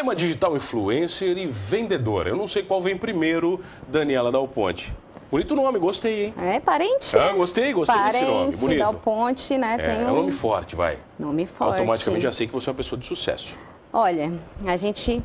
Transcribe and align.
É 0.00 0.02
uma 0.02 0.16
digital 0.16 0.56
influencer 0.56 1.36
e 1.36 1.46
vendedora. 1.46 2.30
Eu 2.30 2.36
não 2.36 2.48
sei 2.48 2.62
qual 2.62 2.80
vem 2.80 2.96
primeiro, 2.96 3.60
Daniela 3.86 4.32
Dal 4.32 4.48
Ponte. 4.48 4.90
Bonito 5.30 5.54
nome, 5.54 5.78
gostei, 5.78 6.24
hein? 6.24 6.34
É 6.38 6.58
parente. 6.58 7.14
Ah, 7.18 7.34
gostei, 7.34 7.70
gostei 7.74 7.94
parente 7.94 8.12
desse 8.14 8.24
nome. 8.24 8.56
Bonito. 8.56 8.78
Dal 8.78 8.94
Ponte, 8.94 9.58
né? 9.58 9.74
É, 9.74 9.76
tem 9.76 10.06
é 10.06 10.10
um 10.10 10.16
nome 10.16 10.32
forte, 10.32 10.74
vai. 10.74 10.96
Nome 11.18 11.44
forte. 11.44 11.72
Automaticamente 11.72 12.22
já 12.22 12.32
sei 12.32 12.46
que 12.46 12.52
você 12.54 12.70
é 12.70 12.72
uma 12.72 12.76
pessoa 12.78 12.98
de 12.98 13.04
sucesso. 13.04 13.58
Olha, 13.92 14.32
a 14.64 14.74
gente 14.74 15.22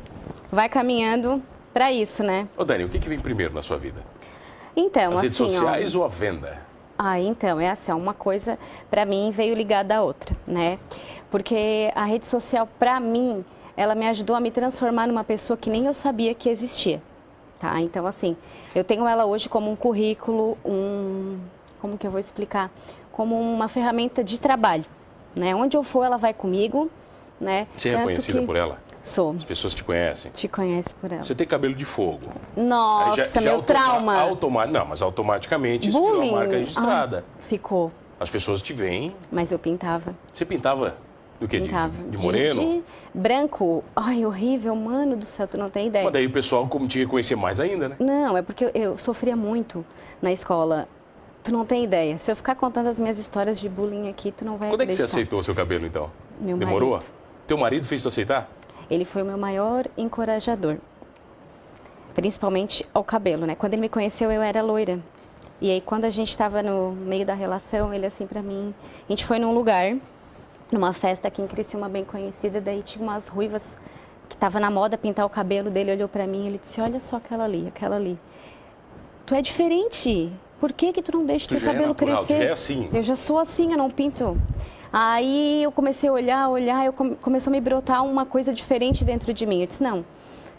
vai 0.52 0.68
caminhando 0.68 1.42
para 1.72 1.90
isso, 1.90 2.22
né? 2.22 2.46
Ô, 2.54 2.62
Dani, 2.62 2.84
o 2.84 2.90
que, 2.90 2.98
que 2.98 3.08
vem 3.08 3.18
primeiro 3.18 3.54
na 3.54 3.62
sua 3.62 3.78
vida? 3.78 4.02
Então, 4.76 5.12
As 5.12 5.18
assim, 5.20 5.22
redes 5.22 5.38
sociais 5.38 5.96
ó, 5.96 6.00
ou 6.00 6.04
a 6.04 6.08
venda? 6.08 6.60
Ah, 6.98 7.18
então, 7.18 7.58
é 7.58 7.70
assim, 7.70 7.92
uma 7.92 8.12
coisa 8.12 8.58
para 8.90 9.06
mim 9.06 9.30
veio 9.30 9.54
ligada 9.54 9.96
à 9.96 10.02
outra, 10.02 10.36
né? 10.46 10.78
Porque 11.30 11.90
a 11.94 12.04
rede 12.04 12.26
social, 12.26 12.68
para 12.78 13.00
mim, 13.00 13.42
ela 13.76 13.94
me 13.94 14.06
ajudou 14.08 14.34
a 14.36 14.40
me 14.40 14.50
transformar 14.50 15.06
numa 15.06 15.24
pessoa 15.24 15.56
que 15.56 15.68
nem 15.70 15.86
eu 15.86 15.94
sabia 15.94 16.34
que 16.34 16.48
existia, 16.48 17.02
tá? 17.60 17.80
Então, 17.80 18.06
assim, 18.06 18.36
eu 18.74 18.82
tenho 18.84 19.06
ela 19.06 19.24
hoje 19.26 19.48
como 19.48 19.70
um 19.70 19.76
currículo, 19.76 20.56
um... 20.64 21.38
como 21.80 21.98
que 21.98 22.06
eu 22.06 22.10
vou 22.10 22.20
explicar? 22.20 22.70
Como 23.12 23.38
uma 23.40 23.68
ferramenta 23.68 24.22
de 24.24 24.38
trabalho, 24.38 24.84
né? 25.34 25.54
Onde 25.54 25.76
eu 25.76 25.82
for, 25.82 26.04
ela 26.04 26.16
vai 26.16 26.32
comigo, 26.34 26.90
né? 27.40 27.66
Você 27.76 27.88
é 27.88 27.92
Tanto 27.92 28.00
reconhecida 28.00 28.40
que- 28.40 28.46
por 28.46 28.56
ela? 28.56 28.84
Sou. 29.02 29.34
As 29.36 29.44
pessoas 29.44 29.72
te 29.72 29.84
conhecem? 29.84 30.32
Te 30.32 30.48
conhece 30.48 30.92
por 31.00 31.12
ela. 31.12 31.22
Você 31.22 31.32
tem 31.32 31.46
cabelo 31.46 31.76
de 31.76 31.84
fogo. 31.84 32.26
Nossa, 32.56 33.10
Aí 33.10 33.16
já- 33.16 33.26
já 33.28 33.40
meu 33.40 33.54
automa- 33.56 33.64
trauma. 33.80 34.16
automa- 34.16 34.66
Não, 34.66 34.84
mas 34.84 35.00
automaticamente 35.00 35.90
isso 35.90 35.98
virou 36.00 36.16
Bullying. 36.16 36.32
marca 36.32 36.56
registrada. 36.56 37.24
Ah, 37.28 37.42
ficou, 37.46 37.92
As 38.18 38.28
pessoas 38.28 38.60
te 38.60 38.72
veem. 38.72 39.14
mas 39.30 39.52
eu 39.52 39.60
pintava. 39.60 40.12
Você 40.32 40.44
pintava 40.44 40.96
do 41.40 41.48
quê? 41.48 41.60
De-. 41.60 41.70
De, 42.10 42.18
moreno? 42.18 42.60
De 42.60 42.82
branco. 43.14 43.84
Ai, 43.94 44.24
horrível, 44.24 44.74
mano 44.74 45.16
do 45.16 45.24
céu, 45.24 45.46
tu 45.46 45.58
não 45.58 45.68
tem 45.68 45.88
ideia. 45.88 46.04
Mas 46.04 46.12
daí 46.12 46.26
o 46.26 46.30
pessoal 46.30 46.66
como 46.66 46.86
te 46.86 46.98
reconhecer 46.98 47.36
mais 47.36 47.60
ainda, 47.60 47.88
né? 47.90 47.96
Não, 47.98 48.36
é 48.36 48.42
porque 48.42 48.64
eu, 48.64 48.70
eu 48.74 48.98
sofria 48.98 49.36
muito 49.36 49.84
na 50.20 50.32
escola. 50.32 50.88
Tu 51.42 51.52
não 51.52 51.64
tem 51.64 51.84
ideia. 51.84 52.18
Se 52.18 52.30
eu 52.30 52.36
ficar 52.36 52.54
contando 52.56 52.88
as 52.88 52.98
minhas 52.98 53.18
histórias 53.18 53.60
de 53.60 53.68
bullying 53.68 54.08
aqui, 54.08 54.32
tu 54.32 54.44
não 54.44 54.56
vai 54.56 54.68
Quando 54.68 54.80
é 54.80 54.86
que 54.86 54.92
você 54.92 55.02
acreditar. 55.02 55.20
aceitou 55.20 55.38
o 55.40 55.44
seu 55.44 55.54
cabelo, 55.54 55.86
então? 55.86 56.10
Meu 56.40 56.56
Demorou? 56.56 56.90
marido. 56.92 57.10
Teu 57.46 57.56
marido 57.56 57.86
fez 57.86 58.02
tu 58.02 58.08
aceitar? 58.08 58.50
Ele 58.90 59.04
foi 59.04 59.22
o 59.22 59.24
meu 59.24 59.38
maior 59.38 59.86
encorajador. 59.96 60.76
Principalmente 62.14 62.84
ao 62.94 63.04
cabelo, 63.04 63.46
né? 63.46 63.54
Quando 63.54 63.74
ele 63.74 63.82
me 63.82 63.88
conheceu, 63.88 64.32
eu 64.32 64.42
era 64.42 64.62
loira. 64.62 64.98
E 65.60 65.70
aí, 65.70 65.80
quando 65.80 66.04
a 66.04 66.10
gente 66.10 66.30
estava 66.30 66.62
no 66.62 66.92
meio 66.92 67.24
da 67.24 67.34
relação, 67.34 67.92
ele 67.92 68.06
assim 68.06 68.26
pra 68.26 68.42
mim... 68.42 68.74
A 69.08 69.12
gente 69.12 69.24
foi 69.24 69.38
num 69.38 69.54
lugar, 69.54 69.96
numa 70.70 70.92
festa 70.92 71.28
aqui 71.28 71.40
em 71.42 71.46
Criciúma, 71.46 71.88
bem 71.88 72.04
conhecida. 72.04 72.60
Daí 72.60 72.82
tinha 72.82 73.02
umas 73.02 73.28
ruivas 73.28 73.62
que 74.28 74.36
tava 74.36 74.58
na 74.60 74.70
moda 74.70 74.98
pintar 74.98 75.24
o 75.24 75.30
cabelo 75.30 75.70
dele. 75.70 75.92
Olhou 75.92 76.08
pra 76.08 76.26
mim 76.26 76.44
e 76.44 76.46
ele 76.48 76.58
disse, 76.58 76.80
olha 76.80 77.00
só 77.00 77.16
aquela 77.16 77.44
ali, 77.44 77.66
aquela 77.68 77.96
ali. 77.96 78.18
Tu 79.24 79.34
é 79.34 79.42
diferente. 79.42 80.32
Por 80.60 80.72
que 80.72 80.92
que 80.92 81.02
tu 81.02 81.12
não 81.12 81.24
deixa 81.26 81.46
Tu 81.46 81.50
teu 81.50 81.58
já 81.58 81.68
é 81.68 81.72
cabelo 81.72 81.88
natural, 81.88 82.16
tu 82.22 82.26
crescer? 82.26 82.42
já 82.42 82.48
é 82.48 82.52
assim. 82.52 82.88
Eu 82.92 83.02
já 83.02 83.14
sou 83.16 83.38
assim, 83.38 83.72
eu 83.72 83.78
não 83.78 83.90
pinto. 83.90 84.36
Aí 84.92 85.62
eu 85.62 85.70
comecei 85.70 86.08
a 86.08 86.12
olhar, 86.12 86.48
olhar, 86.48 86.86
eu 86.86 86.92
come- 86.92 87.16
começou 87.16 87.50
a 87.50 87.52
me 87.52 87.60
brotar 87.60 88.04
uma 88.04 88.24
coisa 88.24 88.54
diferente 88.54 89.04
dentro 89.04 89.34
de 89.34 89.44
mim. 89.44 89.60
Eu 89.60 89.66
disse, 89.66 89.82
não, 89.82 90.04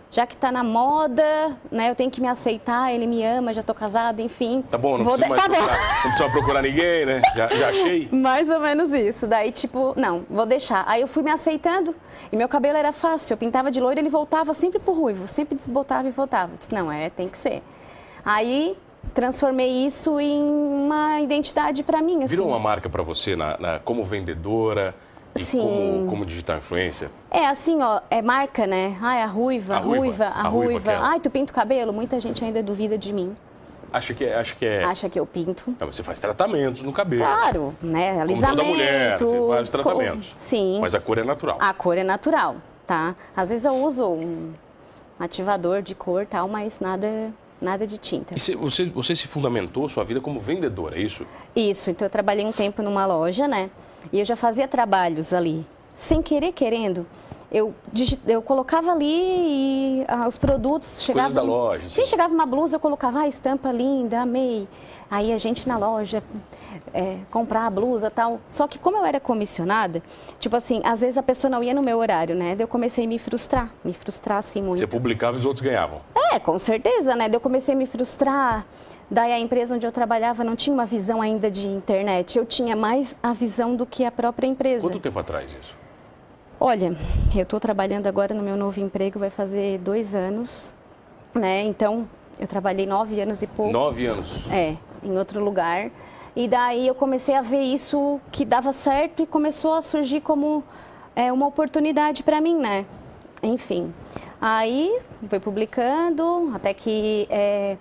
já 0.10 0.26
que 0.26 0.38
tá 0.38 0.52
na 0.52 0.64
moda, 0.64 1.58
né, 1.72 1.90
eu 1.90 1.96
tenho 1.96 2.10
que 2.10 2.22
me 2.22 2.28
aceitar, 2.28 2.94
ele 2.94 3.06
me 3.06 3.24
ama, 3.26 3.54
já 3.54 3.62
tô 3.62 3.74
casada, 3.74 4.22
enfim. 4.22 4.64
Tá 4.70 4.78
bom, 4.78 4.98
não 4.98 5.04
Vou 5.04 5.14
precisa 5.18 5.24
de- 5.26 5.30
mais 5.30 5.42
tá 5.44 5.50
procurar, 5.50 5.94
não 5.96 6.02
precisa 6.12 6.30
procurar 6.30 6.62
ninguém, 6.62 7.06
né? 7.06 7.22
Já, 7.36 7.48
já 7.50 7.70
achei. 7.70 8.08
Mais 8.14 8.50
ou 8.50 8.60
menos 8.60 8.92
isso. 8.94 9.28
Daí, 9.28 9.52
tipo, 9.52 9.94
não, 9.98 10.24
vou 10.30 10.46
deixar. 10.46 10.84
Aí 10.88 11.02
eu 11.02 11.08
fui 11.08 11.22
me 11.24 11.30
aceitando 11.32 11.94
e 12.32 12.36
meu 12.38 12.48
cabelo 12.48 12.78
era 12.78 12.94
fácil. 12.94 13.34
Eu 13.34 13.38
pintava 13.38 13.70
de 13.70 13.80
loiro, 13.82 14.00
ele 14.00 14.10
voltava 14.10 14.54
sempre 14.54 14.80
pro 14.80 14.94
ruivo, 14.94 15.28
sempre 15.28 15.56
desbotava 15.56 16.08
e 16.08 16.12
voltava. 16.12 16.54
Eu 16.54 16.58
disse, 16.58 16.74
não, 16.74 16.90
é, 16.92 17.10
tem 17.10 17.28
que 17.28 17.38
ser. 17.38 17.62
Aí 18.24 18.78
transformei 19.14 19.86
isso 19.86 20.20
em 20.20 20.42
uma 20.42 21.20
identidade 21.22 21.84
pra 21.84 22.02
mim, 22.02 22.18
assim. 22.24 22.28
Virou 22.36 22.48
uma 22.48 22.60
marca 22.60 22.90
pra 22.90 23.04
você 23.04 23.36
na, 23.36 23.58
na- 23.58 23.80
como 23.80 24.04
vendedora 24.04 24.94
Sim. 25.46 25.60
como, 25.62 26.10
como 26.10 26.26
digital 26.26 26.58
influencer? 26.58 27.10
É 27.32 27.46
assim, 27.48 27.82
ó, 27.82 28.02
é 28.10 28.22
marca, 28.22 28.66
né? 28.68 28.98
Ai, 29.02 29.22
a 29.22 29.26
ruiva, 29.26 29.76
A 29.76 29.80
ruiva, 29.80 30.00
ruiva, 30.06 30.26
a 30.26 30.30
a 30.30 30.48
ruiva 30.48 30.72
ruiva. 30.74 30.92
aquela. 30.92 31.10
Ai, 31.10 31.20
tu 31.20 31.30
pinta 31.30 31.52
o 31.52 31.56
cabelo? 31.56 31.92
Muita 31.94 32.20
gente 32.20 32.44
ainda 32.44 32.62
duvida 32.64 32.98
de 32.98 33.12
mim. 33.14 33.36
Acha 33.92 34.14
que 34.14 34.26
é. 34.26 34.36
Acha 34.36 34.54
que 34.56 34.66
é... 34.66 34.84
Acha 34.84 35.10
que 35.10 35.18
eu 35.20 35.26
pinto. 35.26 35.64
Não, 35.80 35.88
mas 35.88 35.96
você 35.96 36.04
faz 36.04 36.20
tratamentos 36.20 36.82
no 36.82 36.92
cabelo. 36.92 37.24
Claro, 37.24 37.76
né? 37.82 38.10
Como 38.10 38.22
Alisamento. 38.24 38.56
toda 38.58 38.64
mulher, 38.68 39.16
assim, 39.16 39.48
vários 39.48 39.70
tratamentos. 39.70 40.36
Sim. 40.38 40.78
Mas 40.82 40.94
a 40.94 41.00
cor 41.00 41.18
é 41.18 41.24
natural. 41.24 41.58
A 41.60 41.74
cor 41.74 41.98
é 41.98 42.04
natural, 42.04 42.58
tá? 42.86 43.16
Às 43.36 43.50
vezes 43.50 43.64
eu 43.64 43.74
uso 43.76 44.06
um 44.06 44.52
ativador 45.20 45.82
de 45.82 45.96
cor 45.96 46.26
tal, 46.26 46.48
mas 46.48 46.80
nada, 46.80 47.32
nada 47.62 47.88
de 47.88 47.98
tinta. 47.98 48.36
E 48.36 48.40
você, 48.40 48.56
você, 48.56 48.86
você 48.86 49.16
se 49.16 49.28
fundamentou 49.28 49.88
sua 49.90 50.04
vida 50.04 50.20
como 50.22 50.40
vendedora, 50.40 50.98
é 50.98 51.02
isso? 51.02 51.26
Isso, 51.56 51.90
então 51.90 52.06
eu 52.06 52.10
trabalhei 52.10 52.46
um 52.46 52.52
tempo 52.52 52.82
numa 52.84 53.06
loja, 53.06 53.48
né? 53.48 53.70
E 54.12 54.20
eu 54.20 54.26
já 54.26 54.36
fazia 54.36 54.68
trabalhos 54.68 55.34
ali. 55.34 55.66
Sem 55.96 56.22
querer, 56.22 56.52
querendo. 56.52 57.06
Eu, 57.52 57.74
eu 58.28 58.42
colocava 58.42 58.92
ali 58.92 59.06
e 60.02 60.06
ah, 60.08 60.28
os 60.28 60.38
produtos 60.38 61.02
chegavam. 61.02 61.34
da 61.34 61.42
loja, 61.42 61.90
sim. 61.90 62.06
chegava 62.06 62.34
uma 62.34 62.46
blusa, 62.46 62.76
eu 62.76 62.80
colocava, 62.80 63.22
ah, 63.22 63.28
estampa 63.28 63.72
linda, 63.72 64.20
amei. 64.20 64.68
Aí 65.10 65.32
a 65.32 65.38
gente 65.38 65.66
na 65.66 65.78
loja 65.78 66.22
é, 66.94 67.20
comprar 67.32 67.66
a 67.66 67.70
blusa 67.70 68.12
tal. 68.12 68.42
Só 68.50 68.68
que 68.68 68.78
como 68.78 68.98
eu 68.98 69.06
era 69.06 69.20
comissionada, 69.20 70.02
tipo 70.40 70.56
assim, 70.56 70.82
às 70.84 71.02
vezes 71.02 71.18
a 71.18 71.24
pessoa 71.24 71.50
não 71.50 71.64
ia 71.64 71.74
no 71.74 71.82
meu 71.82 71.98
horário, 71.98 72.36
né? 72.36 72.56
Daí 72.56 72.64
eu 72.64 72.68
comecei 72.68 73.06
a 73.06 73.08
me 73.08 73.18
frustrar, 73.18 73.72
me 73.84 73.94
frustrar 73.94 74.40
assim 74.40 74.62
muito. 74.62 74.80
Você 74.80 74.88
publicava 74.88 75.38
e 75.38 75.40
os 75.40 75.46
outros 75.46 75.62
ganhavam. 75.62 76.02
É, 76.34 76.40
com 76.40 76.58
certeza, 76.60 77.16
né? 77.16 77.30
Daí 77.30 77.38
eu 77.38 77.42
comecei 77.42 77.74
a 77.74 77.78
me 77.78 77.86
frustrar. 77.86 78.66
Daí 79.10 79.32
a 79.32 79.40
empresa 79.40 79.76
onde 79.76 79.88
eu 79.88 79.92
trabalhava 79.92 80.44
não 80.44 80.56
tinha 80.56 80.74
uma 80.74 80.86
visão 80.86 81.22
ainda 81.22 81.50
de 81.50 81.66
internet. 81.68 82.38
Eu 82.38 82.46
tinha 82.46 82.76
mais 82.76 83.18
a 83.24 83.34
visão 83.34 83.76
do 83.76 83.86
que 83.86 84.04
a 84.04 84.12
própria 84.12 84.48
empresa. 84.48 84.82
Quanto 84.82 85.00
tempo 85.00 85.20
atrás 85.20 85.56
isso? 85.60 85.76
Olha, 86.60 86.98
eu 87.36 87.44
estou 87.44 87.60
trabalhando 87.60 88.08
agora 88.08 88.34
no 88.34 88.44
meu 88.44 88.58
novo 88.58 88.80
emprego, 88.80 89.20
vai 89.20 89.30
fazer 89.30 89.78
dois 89.78 90.16
anos, 90.16 90.74
né? 91.34 91.64
Então, 91.64 92.08
eu 92.40 92.48
trabalhei 92.48 92.86
nove 92.86 93.22
anos 93.22 93.42
e 93.42 93.48
pouco. 93.48 93.72
Nove 93.72 94.08
anos. 94.08 94.50
É, 94.52 94.76
em 95.04 95.18
outro 95.18 95.44
lugar. 95.44 95.90
E 96.36 96.48
daí 96.48 96.88
eu 96.88 96.96
comecei 96.96 97.36
a 97.36 97.42
ver 97.42 97.62
isso 97.62 98.20
que 98.32 98.44
dava 98.44 98.72
certo 98.72 99.24
e 99.24 99.26
começou 99.26 99.74
a 99.74 99.82
surgir 99.82 100.22
como 100.22 100.64
é, 101.16 101.32
uma 101.32 101.48
oportunidade 101.48 102.24
para 102.24 102.42
mim, 102.42 102.56
né? 102.58 102.86
Enfim. 103.42 103.94
Aí 104.40 105.00
fui 105.28 105.40
publicando, 105.40 106.52
até 106.54 106.74
que 106.74 107.28
é, 107.30 107.78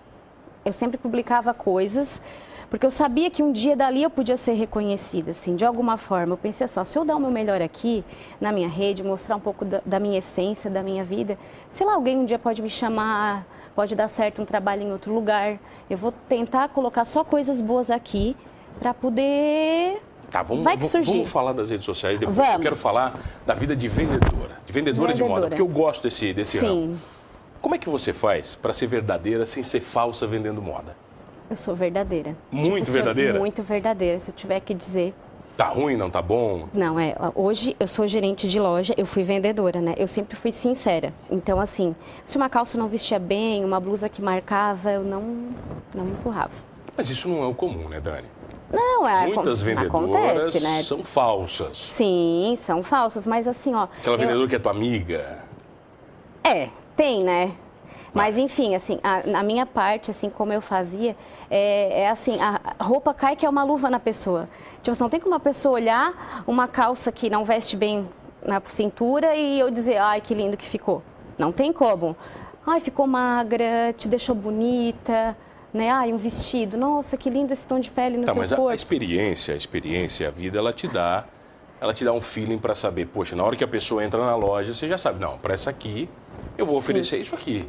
eu 0.66 0.72
sempre 0.72 0.98
publicava 0.98 1.54
coisas, 1.54 2.20
porque 2.68 2.84
eu 2.84 2.90
sabia 2.90 3.30
que 3.30 3.40
um 3.40 3.52
dia 3.52 3.76
dali 3.76 4.02
eu 4.02 4.10
podia 4.10 4.36
ser 4.36 4.54
reconhecida, 4.54 5.30
assim, 5.30 5.54
de 5.54 5.64
alguma 5.64 5.96
forma. 5.96 6.32
Eu 6.32 6.36
pensei 6.36 6.66
só, 6.66 6.84
se 6.84 6.98
eu 6.98 7.04
dar 7.04 7.14
o 7.14 7.20
meu 7.20 7.30
melhor 7.30 7.62
aqui, 7.62 8.04
na 8.40 8.50
minha 8.50 8.68
rede, 8.68 9.04
mostrar 9.04 9.36
um 9.36 9.40
pouco 9.40 9.64
da, 9.64 9.80
da 9.86 10.00
minha 10.00 10.18
essência, 10.18 10.68
da 10.68 10.82
minha 10.82 11.04
vida, 11.04 11.38
sei 11.70 11.86
lá, 11.86 11.94
alguém 11.94 12.18
um 12.18 12.24
dia 12.24 12.38
pode 12.38 12.60
me 12.60 12.68
chamar, 12.68 13.46
pode 13.76 13.94
dar 13.94 14.08
certo 14.08 14.42
um 14.42 14.44
trabalho 14.44 14.82
em 14.82 14.90
outro 14.90 15.14
lugar. 15.14 15.56
Eu 15.88 15.96
vou 15.96 16.10
tentar 16.28 16.68
colocar 16.70 17.04
só 17.04 17.22
coisas 17.22 17.60
boas 17.62 17.88
aqui 17.88 18.36
para 18.80 18.92
poder 18.92 20.02
Tá, 20.28 20.42
vamos, 20.42 20.64
Vai 20.64 20.76
que 20.76 20.84
surgir. 20.84 21.12
vamos 21.12 21.28
falar 21.28 21.52
das 21.52 21.70
redes 21.70 21.86
sociais 21.86 22.18
depois. 22.18 22.36
Vamos. 22.36 22.54
Eu 22.54 22.60
quero 22.60 22.74
falar 22.76 23.14
da 23.46 23.54
vida 23.54 23.76
de 23.76 23.86
vendedora. 23.86 24.58
De 24.66 24.72
vendedora 24.72 25.14
de, 25.14 25.22
moda, 25.22 25.34
Vendedora. 25.42 25.48
porque 25.50 25.62
eu 25.62 25.68
gosto 25.68 26.02
desse, 26.02 26.32
desse 26.32 26.58
ramo. 26.58 26.98
Como 27.60 27.74
é 27.74 27.78
que 27.78 27.88
você 27.88 28.12
faz 28.12 28.54
para 28.54 28.72
ser 28.72 28.86
verdadeira 28.86 29.46
sem 29.46 29.62
ser 29.62 29.80
falsa 29.80 30.26
vendendo 30.26 30.62
moda? 30.62 30.96
eu 31.48 31.54
sou 31.54 31.76
verdadeira. 31.76 32.36
Muito 32.50 32.86
sou 32.86 32.94
verdadeira? 32.94 33.38
Muito 33.38 33.62
verdadeira. 33.62 34.18
Se 34.18 34.30
eu 34.30 34.34
tiver 34.34 34.58
que 34.60 34.74
dizer 34.74 35.14
Tá 35.56 35.68
ruim, 35.68 35.96
não 35.96 36.10
tá 36.10 36.20
bom? 36.20 36.68
Não, 36.74 37.00
é. 37.00 37.14
Hoje 37.34 37.74
eu 37.80 37.86
sou 37.86 38.06
gerente 38.06 38.46
de 38.46 38.60
loja, 38.60 38.92
eu 38.98 39.06
fui 39.06 39.22
vendedora, 39.22 39.80
né? 39.80 39.94
Eu 39.96 40.06
sempre 40.06 40.36
fui 40.36 40.52
sincera. 40.52 41.14
Então, 41.30 41.58
assim, 41.58 41.96
se 42.26 42.36
uma 42.36 42.50
calça 42.50 42.76
não 42.76 42.88
vestia 42.88 43.18
bem, 43.18 43.64
uma 43.64 43.80
blusa 43.80 44.06
que 44.06 44.20
marcava, 44.20 44.92
eu 44.92 45.02
não, 45.02 45.22
não 45.94 46.08
empurrava. 46.08 46.52
Mas 46.94 47.08
isso 47.08 47.26
não 47.26 47.42
é 47.42 47.46
o 47.46 47.54
comum, 47.54 47.88
né, 47.88 48.00
Dani? 48.00 48.26
Não, 48.70 49.08
é. 49.08 49.28
Muitas 49.28 49.62
vendedoras 49.62 49.94
Acontece, 50.14 50.60
né? 50.62 50.82
são 50.82 51.02
falsas. 51.02 51.78
Sim, 51.78 52.58
são 52.62 52.82
falsas, 52.82 53.26
mas 53.26 53.48
assim, 53.48 53.74
ó. 53.74 53.84
Aquela 53.84 54.16
eu- 54.16 54.18
vendedora 54.20 54.48
que 54.48 54.56
é 54.56 54.58
tua 54.58 54.72
amiga. 54.72 55.38
É, 56.44 56.68
tem, 56.96 57.22
né? 57.22 57.52
Mas 58.14 58.38
enfim, 58.38 58.74
assim, 58.74 58.98
a, 59.02 59.26
na 59.26 59.42
minha 59.42 59.66
parte, 59.66 60.10
assim, 60.10 60.30
como 60.30 60.50
eu 60.52 60.62
fazia, 60.62 61.14
é, 61.50 62.02
é 62.02 62.08
assim, 62.08 62.40
a 62.40 62.82
roupa 62.82 63.12
cai 63.12 63.36
que 63.36 63.44
é 63.44 63.48
uma 63.48 63.62
luva 63.62 63.90
na 63.90 64.00
pessoa. 64.00 64.48
Tipo, 64.76 64.92
assim, 64.92 65.00
não 65.02 65.10
tem 65.10 65.20
como 65.20 65.34
uma 65.34 65.40
pessoa 65.40 65.74
olhar 65.74 66.42
uma 66.46 66.66
calça 66.66 67.12
que 67.12 67.28
não 67.28 67.44
veste 67.44 67.76
bem 67.76 68.08
na 68.42 68.62
cintura 68.64 69.34
e 69.36 69.60
eu 69.60 69.70
dizer, 69.70 69.98
ai, 69.98 70.20
que 70.22 70.32
lindo 70.32 70.56
que 70.56 70.66
ficou. 70.66 71.02
Não 71.36 71.52
tem 71.52 71.72
como. 71.74 72.16
Ai, 72.66 72.80
ficou 72.80 73.06
magra, 73.06 73.92
te 73.96 74.08
deixou 74.08 74.34
bonita, 74.34 75.36
né? 75.72 75.90
Ai, 75.90 76.10
um 76.12 76.16
vestido, 76.16 76.78
nossa, 76.78 77.18
que 77.18 77.28
lindo 77.28 77.52
esse 77.52 77.66
tom 77.66 77.78
de 77.78 77.90
pele 77.90 78.16
no 78.16 78.24
Tá, 78.24 78.32
teu 78.32 78.40
mas 78.40 78.50
a, 78.52 78.56
corpo. 78.56 78.70
a 78.70 78.74
experiência, 78.74 79.52
a 79.52 79.56
experiência, 79.56 80.28
a 80.28 80.30
vida, 80.30 80.58
ela 80.58 80.72
te 80.72 80.88
dá, 80.88 81.26
ela 81.80 81.92
te 81.92 82.02
dá 82.02 82.12
um 82.14 82.20
feeling 82.22 82.58
para 82.58 82.74
saber, 82.74 83.06
poxa, 83.08 83.36
na 83.36 83.44
hora 83.44 83.54
que 83.54 83.62
a 83.62 83.68
pessoa 83.68 84.02
entra 84.02 84.24
na 84.24 84.34
loja, 84.34 84.72
você 84.72 84.88
já 84.88 84.96
sabe, 84.96 85.20
não, 85.20 85.36
para 85.36 85.52
essa 85.52 85.68
aqui 85.68 86.08
eu 86.58 86.66
vou 86.66 86.76
oferecer 86.76 87.18
isso 87.18 87.34
aqui. 87.34 87.66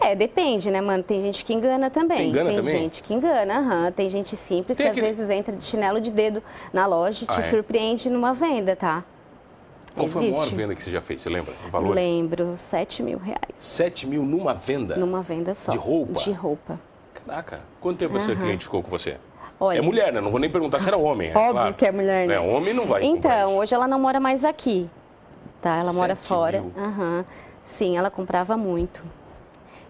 É, 0.00 0.14
depende, 0.14 0.70
né, 0.70 0.80
mano? 0.80 1.02
Tem 1.02 1.20
gente 1.20 1.44
que 1.44 1.52
engana 1.52 1.90
também. 1.90 2.18
Tem 2.18 2.28
engana 2.30 2.50
Tem 2.50 2.56
também? 2.58 2.78
gente 2.78 3.02
que 3.02 3.12
engana, 3.14 3.58
aham. 3.58 3.90
Tem 3.92 4.08
gente 4.08 4.36
simples 4.36 4.76
Tem 4.76 4.86
que 4.86 4.90
aquele- 4.92 5.08
às 5.08 5.16
vezes 5.16 5.30
entra 5.30 5.56
de 5.56 5.64
chinelo 5.64 6.00
de 6.00 6.10
dedo 6.12 6.42
na 6.72 6.86
loja 6.86 7.24
e 7.24 7.26
te 7.26 7.36
Ah, 7.36 7.40
é? 7.40 7.42
surpreende 7.42 8.08
numa 8.08 8.32
venda, 8.32 8.76
tá? 8.76 9.02
Qual 9.96 10.06
foi 10.06 10.26
a 10.26 10.30
maior 10.30 10.42
Existe. 10.42 10.54
venda 10.54 10.74
que 10.76 10.82
você 10.82 10.90
já 10.90 11.00
fez? 11.02 11.22
Você 11.22 11.28
lembra? 11.28 11.52
O 11.66 11.70
valor? 11.70 11.94
Lembro, 11.96 12.56
7 12.56 13.02
mil 13.02 13.18
reais 13.18 13.38
7 13.56 14.06
mil 14.06 14.22
numa 14.22 14.54
venda? 14.54 14.96
numa 14.96 15.20
venda 15.22 15.54
só. 15.54 15.72
De 15.72 15.78
roupa? 15.78 16.12
De 16.12 16.30
roupa. 16.30 16.78
Caraca. 17.26 17.60
Quanto 17.80 17.98
tempo 17.98 18.16
esse 18.16 18.30
Aham. 18.30 18.40
cliente 18.40 18.64
ficou 18.64 18.80
com 18.82 18.90
você? 18.90 19.16
Olha, 19.58 19.78
É 19.78 19.80
mulher, 19.80 20.12
né? 20.12 20.20
Não 20.20 20.30
vou 20.30 20.38
nem 20.38 20.48
perguntar 20.48 20.78
se 20.78 20.86
era 20.86 20.96
homem. 20.96 21.30
É 21.30 21.34
Óbvio 21.36 21.52
claro. 21.54 21.74
que 21.74 21.84
é 21.86 21.90
mulher, 21.90 22.28
né? 22.28 22.34
É, 22.36 22.38
homem 22.40 22.72
não 22.72 22.86
vai 22.86 23.02
Então, 23.04 23.56
hoje 23.56 23.74
ela 23.74 23.88
não 23.88 23.98
mora 23.98 24.20
mais 24.20 24.44
aqui, 24.44 24.88
tá? 25.60 25.78
Ela 25.78 25.92
mora 25.92 26.14
fora. 26.14 26.62
Aham. 26.76 27.24
Sim, 27.68 27.98
ela 27.98 28.10
comprava 28.10 28.56
muito. 28.56 29.02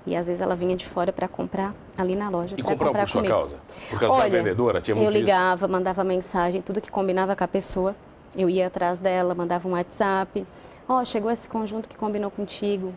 E 0.05 0.17
às 0.17 0.27
vezes 0.27 0.43
ela 0.43 0.57
vinha 0.57 0.75
de 0.75 0.85
fora 0.85 1.13
para 1.13 1.29
comprar 1.29 1.75
ali 1.97 2.17
na 2.17 2.29
loja. 2.29 2.55
E 2.59 2.63
pra 2.63 2.73
comprava 2.73 2.91
comprar 2.91 3.03
por 3.05 3.11
sua 3.11 3.21
comigo. 3.23 3.35
causa? 3.37 3.57
Por 3.89 4.01
causa 4.01 4.17
da 4.17 4.23
Olha, 4.23 4.31
vendedora? 4.31 4.81
Tinha 4.81 4.95
muito 4.97 5.07
eu 5.07 5.13
isso? 5.13 5.21
ligava, 5.21 5.69
mandava 5.69 6.03
mensagem, 6.03 6.61
tudo 6.61 6.81
que 6.81 6.91
combinava 6.91 7.37
com 7.37 7.45
a 7.45 7.49
pessoa. 7.49 7.95
Eu 8.35 8.51
ia 8.51 8.67
atrás 8.67 8.99
dela, 8.99 9.35
mandava 9.35 9.69
um 9.69 9.73
WhatsApp. 9.73 10.45
Ó, 10.89 11.05
chegou 11.05 11.31
esse 11.31 11.49
conjunto 11.49 11.89
que 11.89 11.97
combinou 11.97 12.31
contigo. 12.33 12.93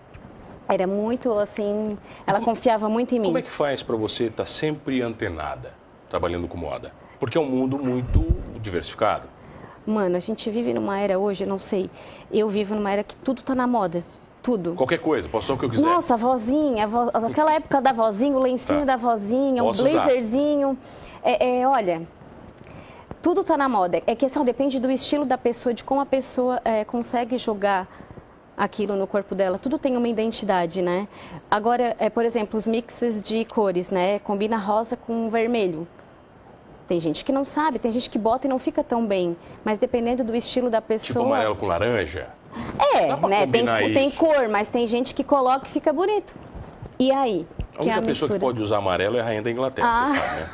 Era 0.67 0.87
muito 0.87 1.31
assim, 1.37 1.89
ela 2.25 2.41
confiava 2.41 2.89
muito 2.89 3.13
em 3.13 3.19
mim. 3.19 3.25
Como 3.27 3.37
é 3.37 3.41
que 3.41 3.51
faz 3.51 3.83
para 3.83 3.95
você 3.95 4.25
estar 4.25 4.45
sempre 4.45 5.01
antenada, 5.01 5.73
trabalhando 6.09 6.47
com 6.47 6.57
moda? 6.57 6.91
Porque 7.19 7.37
é 7.37 7.41
um 7.41 7.45
mundo 7.45 7.77
muito 7.77 8.25
diversificado. 8.59 9.27
Mano, 9.85 10.15
a 10.15 10.19
gente 10.19 10.49
vive 10.49 10.73
numa 10.73 10.97
era 10.97 11.19
hoje, 11.19 11.43
eu 11.43 11.47
não 11.47 11.59
sei. 11.59 11.89
Eu 12.31 12.49
vivo 12.49 12.73
numa 12.73 12.91
era 12.91 13.03
que 13.03 13.15
tudo 13.17 13.43
tá 13.43 13.53
na 13.53 13.67
moda. 13.67 14.03
Tudo. 14.41 14.73
Qualquer 14.73 14.97
coisa, 14.99 15.29
posso 15.29 15.45
usar 15.45 15.53
o 15.53 15.57
que 15.59 15.65
eu 15.65 15.69
quiser. 15.69 15.85
Nossa, 15.85 16.15
a 16.15 16.17
vozinha, 16.17 16.85
a 16.85 16.87
vo- 16.87 17.11
aquela 17.13 17.53
época 17.53 17.79
da 17.79 17.91
vozinha, 17.93 18.35
o 18.35 18.39
lencinho 18.39 18.79
Tá. 18.79 18.85
da 18.85 18.95
vozinha, 18.97 19.61
Posso 19.63 19.83
o 19.83 19.87
usar. 19.87 20.03
blazerzinho. 20.03 20.77
É, 21.23 21.59
é, 21.59 21.67
olha, 21.67 22.01
tudo 23.21 23.43
tá 23.43 23.55
na 23.55 23.69
moda. 23.69 24.01
É 24.07 24.15
que 24.15 24.27
só 24.29 24.43
depende 24.43 24.79
do 24.79 24.89
estilo 24.89 25.25
da 25.25 25.37
pessoa, 25.37 25.73
de 25.73 25.83
como 25.83 26.01
a 26.01 26.05
pessoa 26.05 26.59
é, 26.65 26.83
consegue 26.83 27.37
jogar 27.37 27.87
aquilo 28.57 28.95
no 28.95 29.05
corpo 29.05 29.35
dela. 29.35 29.59
Tudo 29.59 29.77
tem 29.77 29.95
uma 29.95 30.07
identidade, 30.07 30.81
né? 30.81 31.07
Agora, 31.49 31.95
é, 31.99 32.09
por 32.09 32.25
exemplo, 32.25 32.57
os 32.57 32.67
mixes 32.67 33.21
de 33.21 33.45
cores, 33.45 33.91
né? 33.91 34.17
Combina 34.19 34.57
rosa 34.57 34.97
com 34.97 35.29
vermelho. 35.29 35.87
Tem 36.87 36.99
gente 36.99 37.23
que 37.23 37.31
não 37.31 37.45
sabe, 37.45 37.79
tem 37.79 37.91
gente 37.91 38.09
que 38.09 38.17
bota 38.19 38.47
e 38.47 38.49
não 38.49 38.57
fica 38.59 38.83
tão 38.83 39.05
bem. 39.05 39.37
Mas 39.63 39.77
dependendo 39.77 40.23
do 40.23 40.35
estilo 40.35 40.69
da 40.69 40.81
pessoa. 40.81 41.23
Tipo 41.23 41.33
amarelo 41.33 41.55
com 41.55 41.67
laranja. 41.67 42.27
É, 43.01 43.27
né? 43.27 43.47
Tem, 43.47 43.93
tem 43.93 44.11
cor, 44.11 44.47
mas 44.49 44.67
tem 44.67 44.85
gente 44.87 45.13
que 45.15 45.23
coloca 45.23 45.67
e 45.67 45.69
fica 45.71 45.91
bonito. 45.93 46.33
E 46.99 47.11
aí? 47.11 47.45
A 47.77 47.81
única 47.83 48.01
pessoa 48.01 48.29
que 48.29 48.39
pode 48.39 48.61
usar 48.61 48.77
amarelo 48.77 49.17
é 49.17 49.21
a 49.21 49.23
rainha 49.23 49.41
da 49.41 49.49
Inglaterra, 49.51 49.89
Ah. 49.91 50.05
você 50.05 50.17
sabe, 50.17 50.35
né? 50.41 50.49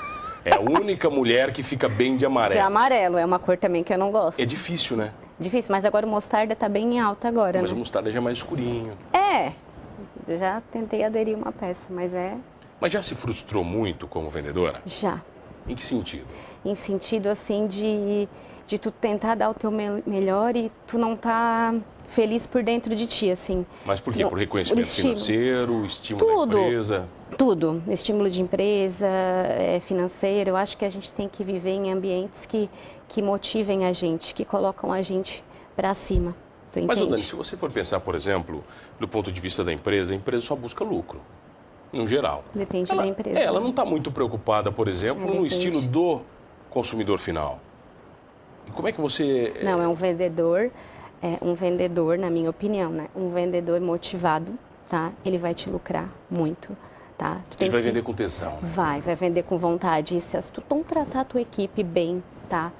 É 0.46 0.56
a 0.56 0.60
única 0.62 1.10
mulher 1.10 1.52
que 1.52 1.62
fica 1.62 1.90
bem 1.90 2.16
de 2.16 2.24
é 2.24 2.28
amarelo. 2.28 2.62
amarelo, 2.66 3.18
é 3.18 3.26
uma 3.26 3.38
cor 3.38 3.58
também 3.58 3.84
que 3.84 3.94
eu 3.94 3.98
não 3.98 4.12
gosto. 4.12 4.40
É 4.40 4.46
difícil, 4.46 4.96
né? 4.96 5.12
Difícil, 5.38 5.74
mas 5.74 5.84
agora 5.84 6.06
o 6.06 6.10
mostarda 6.10 6.56
tá 6.56 6.70
bem 6.70 6.96
em 6.96 7.00
alta 7.02 7.28
agora, 7.28 7.62
Mas 7.62 7.72
o 7.72 7.74
né? 7.74 7.80
mostarda 7.80 8.10
já 8.12 8.20
é 8.20 8.22
mais 8.22 8.38
escurinho. 8.38 8.94
É, 9.12 9.52
já 10.38 10.62
tentei 10.72 11.04
aderir 11.04 11.36
uma 11.38 11.52
peça, 11.52 11.82
mas 11.90 12.14
é 12.14 12.34
Mas 12.80 12.92
já 12.94 13.02
se 13.02 13.14
frustrou 13.14 13.64
muito 13.64 14.08
como 14.08 14.30
vendedora? 14.30 14.82
já. 14.86 15.20
Em 15.68 15.76
que 15.76 15.84
sentido? 15.84 16.26
Em 16.64 16.76
sentido, 16.76 17.28
assim, 17.28 17.68
de, 17.68 18.28
de 18.66 18.80
tu 18.80 18.90
tentar 18.90 19.36
dar 19.36 19.50
o 19.50 19.54
teu 19.54 19.70
me- 19.70 20.02
melhor 20.08 20.56
e 20.56 20.72
tu 20.88 20.98
não 20.98 21.16
tá 21.16 21.74
feliz 22.08 22.48
por 22.48 22.64
dentro 22.64 22.96
de 22.96 23.06
ti, 23.06 23.30
assim. 23.30 23.66
Mas 23.86 24.00
por 24.00 24.14
quê? 24.14 24.24
Não, 24.24 24.30
Por 24.30 24.40
reconhecimento 24.40 24.86
estímulo. 24.86 25.16
financeiro, 25.16 25.86
estímulo 25.86 26.26
Tudo. 26.26 26.56
da 26.58 26.62
empresa? 26.64 27.08
Tudo, 27.38 27.84
estímulo 27.90 28.30
de 28.30 28.42
empresa, 28.42 29.06
é, 29.08 29.82
financeiro. 29.86 30.52
Eu 30.52 30.56
acho 30.56 30.78
que 30.78 30.86
a 30.86 30.90
gente 30.90 31.12
tem 31.14 31.28
que 31.28 31.44
viver 31.44 31.72
em 31.72 31.92
ambientes 31.92 32.46
que, 32.46 32.70
que 33.08 33.22
motivem 33.22 33.86
a 33.86 33.92
gente, 33.94 34.34
que 34.34 34.46
colocam 34.46 34.92
a 34.92 35.02
gente 35.02 35.44
para 35.76 35.94
cima. 35.94 36.36
Tu 36.72 36.82
Mas? 36.86 37.00
Dani, 37.00 37.24
se 37.24 37.36
você 37.36 37.56
for 37.58 37.70
pensar, 37.72 38.00
por 38.00 38.16
exemplo, 38.16 38.64
do 39.00 39.08
ponto 39.08 39.32
de 39.32 39.40
vista 39.40 39.64
da 39.64 39.72
empresa, 39.74 40.14
a 40.14 40.16
empresa 40.16 40.44
só 40.46 40.56
busca 40.56 40.84
lucro, 40.84 41.20
no 41.92 42.06
geral. 42.08 42.44
Depende 42.54 42.92
Ela, 42.92 43.04
da 43.04 43.08
empresa. 43.08 43.40
é, 43.40 43.44
ela 43.44 43.60
não 43.60 43.70
está 43.70 43.84
muito 43.86 44.12
preocupada, 44.12 44.72
por 44.72 44.88
exemplo, 44.88 45.24
É, 45.24 45.26
no 45.26 45.32
depende. 45.34 45.48
estilo 45.54 45.82
do 45.82 46.22
consumidor 46.70 47.18
final. 47.20 47.60
E 48.68 48.72
como 48.72 48.88
é 48.88 48.92
que 48.92 49.00
você... 49.00 49.54
Não, 49.64 49.82
é 49.82 49.88
um 49.88 49.94
vendedor, 49.94 50.70
é 51.22 51.38
um 51.42 51.54
vendedor, 51.54 52.18
na 52.18 52.30
minha 52.30 52.50
opinião, 52.50 52.92
né? 52.92 53.08
Um 53.16 53.30
vendedor 53.32 53.80
motivado, 53.82 54.54
tá? 54.90 55.12
Ele 55.26 55.38
vai 55.38 55.54
te 55.54 55.70
lucrar 55.70 56.10
muito, 56.30 56.76
tá? 57.18 57.42
Tu 57.50 57.64
Ele 57.64 57.70
vai 57.72 57.82
que- 57.82 57.88
vender 57.88 58.02
com 58.04 58.14
tesão, 58.14 58.54
né? 58.62 58.72
Vai, 58.76 59.02
vai 59.02 59.16
vender 59.16 59.44
com 59.44 59.58
vontade. 59.58 60.18
E 60.18 60.22
se 60.22 60.40
tu 60.52 60.64
não 60.70 60.84
tratar 60.84 61.22
a 61.22 61.26
tua 61.26 61.42
equipe 61.42 61.84
bem, 61.84 62.24
tá? 62.50 62.72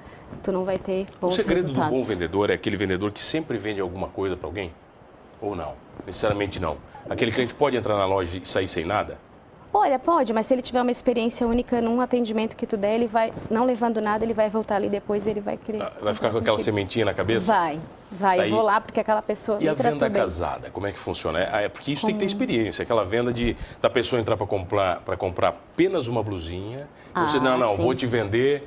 Tu 0.42 0.52
não 0.52 0.64
vai 0.64 0.78
ter 0.78 1.06
O 1.16 1.20
bons 1.22 1.34
segredo 1.34 1.68
do 1.68 1.72
bom 1.74 1.80
resultados. 1.80 2.08
vendedor 2.08 2.50
é 2.50 2.54
aquele 2.54 2.76
vendedor 2.76 3.10
que 3.12 3.22
sempre 3.24 3.56
vende 3.58 3.80
alguma 3.80 4.08
coisa 4.08 4.36
para 4.36 4.46
alguém? 4.46 4.72
Ou 5.40 5.56
não? 5.56 5.74
Necessariamente 6.06 6.60
não. 6.60 6.76
Aquele 7.08 7.32
cliente 7.32 7.54
pode 7.54 7.76
entrar 7.76 7.96
na 7.96 8.04
loja 8.04 8.38
e 8.42 8.46
sair 8.46 8.68
sem 8.68 8.84
nada? 8.84 9.18
Olha, 9.72 9.98
pode, 9.98 10.32
mas 10.32 10.46
se 10.46 10.54
ele 10.54 10.62
tiver 10.62 10.80
uma 10.80 10.90
experiência 10.90 11.46
única 11.46 11.80
num 11.80 12.00
atendimento 12.00 12.56
que 12.56 12.66
tu 12.66 12.76
der, 12.76 12.94
ele 12.94 13.06
vai, 13.06 13.32
não 13.50 13.64
levando 13.66 14.00
nada, 14.00 14.24
ele 14.24 14.32
vai 14.32 14.48
voltar 14.48 14.76
ali 14.76 14.88
depois 14.88 15.26
ele 15.26 15.40
vai 15.40 15.58
querer. 15.58 15.82
Ah, 15.82 15.92
Vai 16.00 16.14
ficar 16.14 16.30
com 16.30 16.38
aquela 16.38 16.58
sementinha 16.58 17.04
na 17.04 17.12
cabeça? 17.12 17.52
Vai, 17.52 17.78
vai. 18.10 18.36
Daí- 18.38 18.50
Eu 18.50 18.56
vou 18.56 18.64
lá 18.64 18.80
porque 18.80 18.98
aquela 18.98 19.20
pessoa 19.20 19.58
E 19.60 19.68
a 19.68 19.74
venda 19.74 20.08
bem. 20.08 20.22
casada, 20.22 20.70
como 20.70 20.86
é 20.86 20.92
que 20.92 20.98
funciona? 20.98 21.38
É, 21.40 21.64
é 21.64 21.68
porque 21.68 21.92
isso 21.92 22.06
tem 22.06 22.14
que 22.14 22.20
ter 22.20 22.26
experiência, 22.26 22.82
aquela 22.82 23.04
venda 23.04 23.30
de 23.32 23.56
da 23.80 23.90
pessoa 23.90 24.18
entrar 24.18 24.36
para 24.38 24.46
comprar 24.46 25.00
para 25.00 25.16
comprar 25.18 25.48
apenas 25.50 26.08
uma 26.08 26.22
blusinha, 26.22 26.88
e 27.14 27.20
você 27.20 27.36
Ah, 27.36 27.40
não, 27.40 27.58
não, 27.58 27.76
sim. 27.76 27.82
vou 27.82 27.94
te 27.94 28.06
vender 28.06 28.66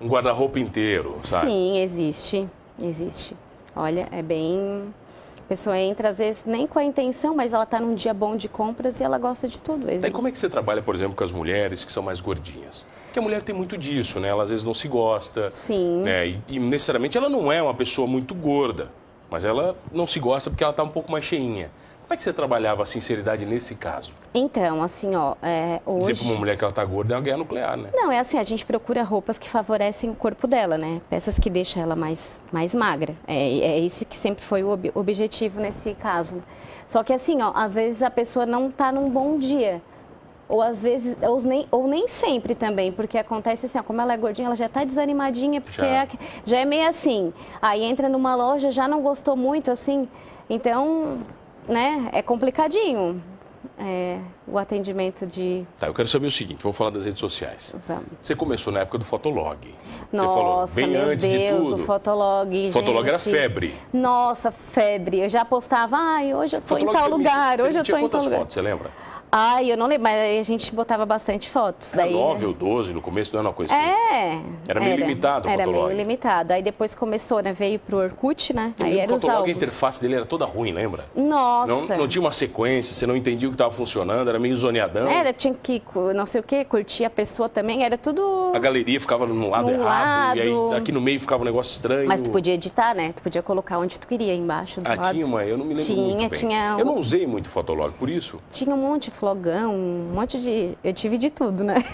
um 0.00 0.06
guarda-roupa 0.06 0.58
inteiro, 0.60 1.18
sabe? 1.24 1.46
Sim, 1.50 1.78
existe, 1.78 2.46
existe. 2.82 3.34
Olha, 3.74 4.06
é 4.12 4.20
bem... 4.22 4.92
A 5.46 5.48
pessoa 5.48 5.78
entra, 5.78 6.08
às 6.08 6.18
vezes, 6.18 6.44
nem 6.44 6.66
com 6.66 6.76
a 6.76 6.82
intenção, 6.82 7.32
mas 7.32 7.52
ela 7.52 7.62
está 7.62 7.78
num 7.78 7.94
dia 7.94 8.12
bom 8.12 8.36
de 8.36 8.48
compras 8.48 8.98
e 8.98 9.04
ela 9.04 9.16
gosta 9.16 9.46
de 9.46 9.62
tudo. 9.62 9.86
Aí 9.86 9.94
Existe. 9.94 10.10
como 10.10 10.26
é 10.26 10.32
que 10.32 10.38
você 10.40 10.48
trabalha, 10.48 10.82
por 10.82 10.92
exemplo, 10.92 11.14
com 11.14 11.22
as 11.22 11.30
mulheres 11.30 11.84
que 11.84 11.92
são 11.92 12.02
mais 12.02 12.20
gordinhas? 12.20 12.84
Porque 13.04 13.20
a 13.20 13.22
mulher 13.22 13.40
tem 13.42 13.54
muito 13.54 13.78
disso, 13.78 14.18
né? 14.18 14.26
Ela 14.26 14.42
às 14.42 14.50
vezes 14.50 14.64
não 14.64 14.74
se 14.74 14.88
gosta, 14.88 15.50
Sim. 15.52 16.02
né? 16.02 16.26
E, 16.26 16.40
e 16.48 16.58
necessariamente 16.58 17.16
ela 17.16 17.28
não 17.28 17.52
é 17.52 17.62
uma 17.62 17.74
pessoa 17.74 18.08
muito 18.08 18.34
gorda, 18.34 18.90
mas 19.30 19.44
ela 19.44 19.76
não 19.92 20.04
se 20.04 20.18
gosta 20.18 20.50
porque 20.50 20.64
ela 20.64 20.72
está 20.72 20.82
um 20.82 20.88
pouco 20.88 21.12
mais 21.12 21.24
cheinha. 21.24 21.70
Como 22.06 22.14
é 22.14 22.16
que 22.16 22.22
você 22.22 22.32
trabalhava 22.32 22.84
a 22.84 22.86
sinceridade 22.86 23.44
nesse 23.44 23.74
caso? 23.74 24.12
Então, 24.32 24.80
assim, 24.80 25.16
ó, 25.16 25.34
é, 25.42 25.80
hoje... 25.84 26.12
Dizer 26.12 26.22
para 26.22 26.30
uma 26.32 26.38
mulher 26.38 26.56
que 26.56 26.62
ela 26.62 26.70
está 26.70 26.84
gorda 26.84 27.14
é 27.14 27.16
uma 27.16 27.22
guerra 27.22 27.38
nuclear, 27.38 27.76
né? 27.76 27.88
Não, 27.92 28.12
é 28.12 28.20
assim, 28.20 28.38
a 28.38 28.44
gente 28.44 28.64
procura 28.64 29.02
roupas 29.02 29.38
que 29.38 29.50
favorecem 29.50 30.08
o 30.10 30.14
corpo 30.14 30.46
dela, 30.46 30.78
né? 30.78 31.00
Peças 31.10 31.36
que 31.36 31.50
deixam 31.50 31.82
ela 31.82 31.96
mais, 31.96 32.40
mais 32.52 32.72
magra. 32.76 33.12
É, 33.26 33.34
é 33.58 33.80
esse 33.80 34.04
que 34.04 34.16
sempre 34.16 34.44
foi 34.44 34.62
o 34.62 34.68
ob- 34.70 34.92
objetivo 34.94 35.60
nesse 35.60 35.94
caso. 35.94 36.40
Só 36.86 37.02
que 37.02 37.12
assim, 37.12 37.42
ó, 37.42 37.50
às 37.52 37.74
vezes 37.74 38.00
a 38.00 38.10
pessoa 38.10 38.46
não 38.46 38.70
tá 38.70 38.92
num 38.92 39.10
bom 39.10 39.36
dia. 39.36 39.82
Ou 40.48 40.62
às 40.62 40.80
vezes, 40.80 41.16
ou 41.22 41.42
nem, 41.42 41.66
ou 41.72 41.88
nem 41.88 42.06
sempre 42.06 42.54
também, 42.54 42.92
porque 42.92 43.18
acontece 43.18 43.66
assim, 43.66 43.80
ó, 43.80 43.82
como 43.82 44.00
ela 44.00 44.12
é 44.12 44.16
gordinha, 44.16 44.46
ela 44.46 44.54
já 44.54 44.68
tá 44.68 44.84
desanimadinha, 44.84 45.60
porque 45.60 45.80
Já. 45.80 45.86
É, 45.88 46.08
já 46.44 46.58
é 46.58 46.64
meio 46.64 46.88
assim. 46.88 47.32
Aí 47.60 47.82
entra 47.82 48.08
numa 48.08 48.36
loja, 48.36 48.70
já 48.70 48.86
não 48.86 49.02
gostou 49.02 49.34
muito, 49.34 49.72
assim. 49.72 50.08
Então, 50.48 51.18
né, 51.68 52.08
é 52.12 52.22
complicadinho. 52.22 53.22
É, 53.78 54.20
o 54.46 54.58
atendimento 54.58 55.26
de. 55.26 55.66
Tá, 55.78 55.86
eu 55.86 55.92
quero 55.92 56.08
saber 56.08 56.26
o 56.28 56.30
seguinte, 56.30 56.62
vamos 56.62 56.74
falar 56.78 56.88
das 56.90 57.04
redes 57.04 57.20
sociais. 57.20 57.76
Vamos. 57.86 58.04
Você 58.22 58.34
começou 58.34 58.72
na 58.72 58.80
época 58.80 58.96
do 58.96 59.04
Fotolog. 59.04 59.58
Você 60.10 60.16
Nossa, 60.16 60.34
falou, 60.34 60.66
bem 60.68 60.86
meu 60.88 61.10
antes 61.10 61.26
Deus, 61.26 61.42
de 61.42 61.56
tudo. 61.64 61.76
do 61.76 61.84
Fotolog, 61.84 62.72
Fotolog 62.72 63.06
era 63.06 63.18
gente. 63.18 63.30
febre. 63.30 63.74
Nossa, 63.92 64.50
febre. 64.50 65.18
Eu 65.20 65.28
já 65.28 65.44
postava, 65.44 65.94
ai, 65.98 66.32
hoje 66.34 66.56
eu 66.56 66.62
tô 66.62 66.68
Fotolog 66.68 66.96
em 66.96 66.98
tal 67.00 67.10
lugar, 67.10 67.60
hoje 67.60 67.78
eu 67.78 67.84
tô 67.84 67.90
em 67.90 67.94
tal 67.94 68.00
quantas 68.00 68.24
lugar. 68.24 68.38
fotos, 68.38 68.54
você 68.54 68.62
lembra? 68.62 68.90
Ai, 69.30 69.70
eu 69.70 69.76
não 69.76 69.86
lembro, 69.86 70.04
mas 70.04 70.40
a 70.40 70.42
gente 70.42 70.74
botava 70.74 71.04
bastante 71.04 71.50
fotos. 71.50 71.92
Era 71.92 72.04
daí, 72.04 72.12
9 72.12 72.46
ou 72.46 72.52
12 72.52 72.92
no 72.92 73.02
começo, 73.02 73.32
não 73.32 73.40
era 73.40 73.48
uma 73.48 73.54
coisa 73.54 73.74
assim. 73.74 73.84
É. 73.84 74.40
Era 74.68 74.80
meio 74.80 74.96
limitado 74.96 75.48
o 75.48 75.52
Era 75.52 75.64
Fotolog. 75.64 75.86
meio 75.88 75.98
limitado. 75.98 76.52
Aí 76.52 76.62
depois 76.62 76.94
começou, 76.94 77.40
né? 77.42 77.52
Veio 77.52 77.78
pro 77.78 77.98
Orkut, 77.98 78.52
né? 78.54 78.72
Eu 78.78 78.86
aí 78.86 78.98
era 78.98 79.14
o 79.14 79.20
Fotolog, 79.20 79.48
a 79.48 79.52
interface 79.52 80.00
dele 80.00 80.16
era 80.16 80.24
toda 80.24 80.44
ruim, 80.44 80.72
lembra? 80.72 81.06
Nossa. 81.14 81.66
Não, 81.66 81.86
não 81.98 82.08
tinha 82.08 82.22
uma 82.22 82.32
sequência, 82.32 82.94
você 82.94 83.06
não 83.06 83.16
entendia 83.16 83.48
o 83.48 83.50
que 83.50 83.56
estava 83.56 83.70
funcionando, 83.70 84.28
era 84.28 84.38
meio 84.38 84.56
zoneadão. 84.56 85.08
Era, 85.08 85.32
tinha 85.32 85.54
que, 85.54 85.82
não 86.14 86.26
sei 86.26 86.40
o 86.40 86.44
que, 86.44 86.64
curtir 86.64 87.04
a 87.04 87.10
pessoa 87.10 87.48
também, 87.48 87.84
era 87.84 87.98
tudo... 87.98 88.22
A 88.56 88.58
galeria 88.58 89.00
ficava 89.00 89.26
no 89.26 89.50
lado 89.50 89.64
No 89.66 89.70
errado, 89.74 90.36
e 90.38 90.50
lado. 90.50 90.72
aí 90.72 90.78
aqui 90.78 90.90
no 90.92 91.00
meio 91.00 91.20
ficava 91.20 91.42
um 91.42 91.44
negócio 91.44 91.72
estranho. 91.72 92.08
Mas 92.08 92.22
tu 92.22 92.30
podia 92.30 92.54
editar, 92.54 92.94
né? 92.94 93.12
Tu 93.14 93.22
podia 93.22 93.42
colocar 93.42 93.78
onde 93.78 94.00
tu 94.00 94.06
queria, 94.06 94.34
embaixo 94.34 94.80
do 94.80 94.86
Ah, 94.86 94.94
lado. 94.94 95.12
tinha 95.12 95.26
uma, 95.26 95.44
eu 95.44 95.58
não 95.58 95.64
me 95.64 95.74
lembro 95.74 95.86
Tinha, 95.86 96.16
muito 96.16 96.18
bem. 96.18 96.28
tinha 96.40 96.76
Eu 96.78 96.84
não 96.84 96.98
usei 96.98 97.26
muito 97.26 97.48
Fotolog, 97.48 97.92
por 97.98 98.08
isso. 98.08 98.40
Tinha 98.50 98.74
um 98.74 98.78
monte 98.78 99.10
de 99.10 99.16
flogão, 99.16 99.74
um 99.74 100.12
monte 100.14 100.40
de... 100.40 100.76
Eu 100.82 100.92
tive 100.94 101.18
de 101.18 101.30
tudo, 101.30 101.62
né? 101.62 101.84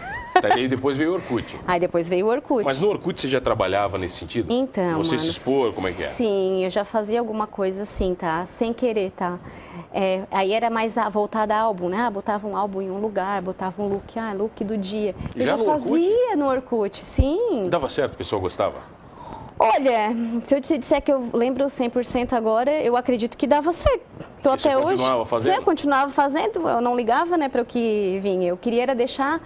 Daí 0.41 0.67
depois 0.69 0.97
veio 0.97 1.11
o 1.11 1.15
Orkut. 1.15 1.59
Aí 1.67 1.79
depois 1.79 2.09
veio 2.09 2.27
o 2.27 2.29
Orkut. 2.31 2.65
Mas 2.65 2.81
no 2.81 2.89
Orkut 2.89 3.21
você 3.21 3.29
já 3.29 3.41
trabalhava 3.41 3.99
nesse 3.99 4.17
sentido? 4.17 4.51
Então, 4.53 4.97
Você 4.99 5.11
se 5.19 5.25
mano, 5.25 5.31
expor, 5.31 5.73
como 5.75 5.89
é 5.89 5.93
que 5.93 6.03
é? 6.03 6.07
Sim, 6.07 6.65
eu 6.65 6.71
já 6.71 6.85
fazia 6.85 7.19
alguma 7.21 7.47
coisa 7.47 7.83
assim, 7.83 8.15
tá? 8.15 8.47
Sem 8.57 8.73
querer, 8.73 9.11
tá? 9.13 9.39
É, 9.93 10.23
aí 10.31 10.53
era 10.53 10.71
mais 10.71 10.95
voltada 11.11 11.55
a 11.55 11.61
álbum, 11.61 11.89
né? 11.89 11.99
Ah, 12.01 12.11
botava 12.11 12.47
um 12.47 12.57
álbum 12.57 12.83
em 12.83 12.91
um 12.91 12.99
lugar, 12.99 13.41
botava 13.43 13.83
um 13.83 13.89
look, 13.89 14.19
ah, 14.19 14.33
look 14.33 14.65
do 14.65 14.77
dia. 14.77 15.15
Eu 15.35 15.41
Já 15.45 15.53
já 15.53 15.57
no 15.57 15.71
Orkut? 15.71 15.91
fazia 15.91 16.37
no 16.37 16.47
Orkut, 16.47 17.05
sim. 17.15 17.69
Dava 17.69 17.89
certo, 17.89 18.15
o 18.15 18.17
pessoal 18.17 18.41
gostava? 18.41 18.77
Olha, 19.59 20.09
se 20.45 20.57
eu 20.57 20.61
te 20.61 20.77
disser 20.77 21.01
que 21.01 21.13
eu 21.13 21.29
lembro 21.33 21.65
100% 21.67 22.33
agora, 22.33 22.73
eu 22.83 22.97
acredito 22.97 23.37
que 23.37 23.47
dava 23.47 23.73
certo. 23.73 24.03
Tô 24.43 24.51
E 24.51 24.55
até 24.55 24.77
hoje. 24.77 24.87
continuava 24.89 25.25
fazendo? 25.25 25.53
Sim, 25.53 25.59
eu 25.61 25.65
continuava 25.65 26.11
fazendo, 26.11 26.69
eu 26.69 26.81
não 26.81 26.97
ligava, 26.97 27.37
né, 27.37 27.49
para 27.49 27.63
o 27.63 27.65
que 27.65 28.19
vinha. 28.21 28.49
Eu 28.49 28.57
queria 28.57 28.83
era 28.83 28.95
deixar 28.95 29.41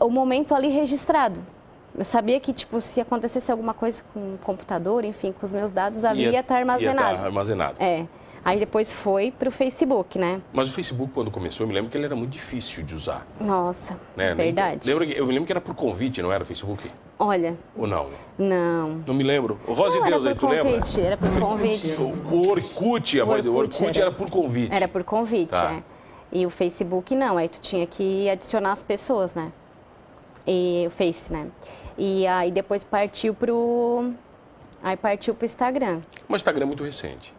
o, 0.00 0.10
momento 0.10 0.54
ali 0.54 0.68
registrado. 0.68 1.38
Eu 1.96 2.04
sabia 2.04 2.40
que, 2.40 2.52
tipo, 2.52 2.80
se 2.80 3.00
acontecesse 3.00 3.52
alguma 3.52 3.72
coisa 3.72 4.02
com 4.12 4.34
o 4.34 4.38
computador, 4.38 5.04
enfim, 5.04 5.30
com 5.30 5.46
os 5.46 5.54
meus 5.54 5.72
dados, 5.72 6.04
ali 6.04 6.24
ia 6.28 6.40
estar 6.40 6.56
armazenado. 6.56 7.12
Ia 7.12 7.18
tá 7.18 7.24
armazenado. 7.24 7.76
É. 7.78 8.06
Aí 8.44 8.58
depois 8.58 8.92
foi 8.92 9.30
pro 9.30 9.50
Facebook, 9.50 10.18
né? 10.18 10.40
Mas 10.52 10.70
o 10.70 10.74
Facebook, 10.74 11.12
quando 11.14 11.30
começou, 11.30 11.64
eu 11.64 11.68
me 11.68 11.74
lembro 11.74 11.90
que 11.90 11.96
ele 11.96 12.04
era 12.04 12.14
muito 12.14 12.30
difícil 12.32 12.84
de 12.84 12.94
usar. 12.94 13.26
Nossa, 13.40 13.98
Né? 14.14 14.34
verdade. 14.34 14.86
Lembra, 14.86 15.06
eu 15.06 15.26
me 15.26 15.32
lembro 15.32 15.46
que 15.46 15.52
era 15.52 15.60
por 15.62 15.74
convite, 15.74 16.20
não 16.20 16.30
era 16.30 16.42
o 16.42 16.46
Facebook? 16.46 16.82
Olha, 17.18 17.56
Ou 17.74 17.86
não? 17.86 18.08
não. 18.36 19.02
Não 19.06 19.14
me 19.14 19.22
lembro. 19.22 19.58
O 19.66 19.72
Voz 19.72 19.94
Não, 19.94 20.02
de 20.02 20.06
era 20.08 20.16
Deus 20.16 20.26
aí, 20.26 20.34
por 20.34 20.40
tu 20.40 20.48
lembra? 20.48 20.72
convite, 20.74 21.00
era 21.00 21.16
por 21.16 21.30
convite. 21.40 21.92
O, 21.92 22.34
o 22.34 22.48
Orkut, 22.50 23.18
a 23.20 23.24
O 23.24 23.26
voz 23.26 23.46
o 23.46 23.54
Orkut 23.54 23.80
Orkut 23.82 23.98
era- 23.98 24.08
era 24.08 24.14
por 24.14 24.28
convite. 24.30 24.74
Era 24.74 24.88
por 24.88 25.04
convite, 25.04 25.48
Tá. 25.50 25.72
é. 25.72 25.82
E 26.30 26.44
o 26.44 26.50
Facebook 26.50 27.14
não, 27.14 27.38
aí 27.38 27.48
tu 27.48 27.60
tinha 27.60 27.86
que 27.86 28.28
adicionar 28.28 28.72
as 28.72 28.82
pessoas, 28.82 29.32
né? 29.34 29.52
E 30.46 30.84
o 30.86 30.90
Face, 30.90 31.32
né? 31.32 31.46
E 31.96 32.26
aí 32.26 32.50
depois 32.50 32.84
partiu 32.84 33.32
pro. 33.32 34.12
Aí 34.82 34.96
partiu 34.96 35.34
pro 35.34 35.46
Instagram. 35.46 36.00
Mas 36.28 36.40
o 36.40 36.42
Instagram 36.42 36.64
é 36.64 36.66
muito 36.66 36.84
recente. 36.84 37.32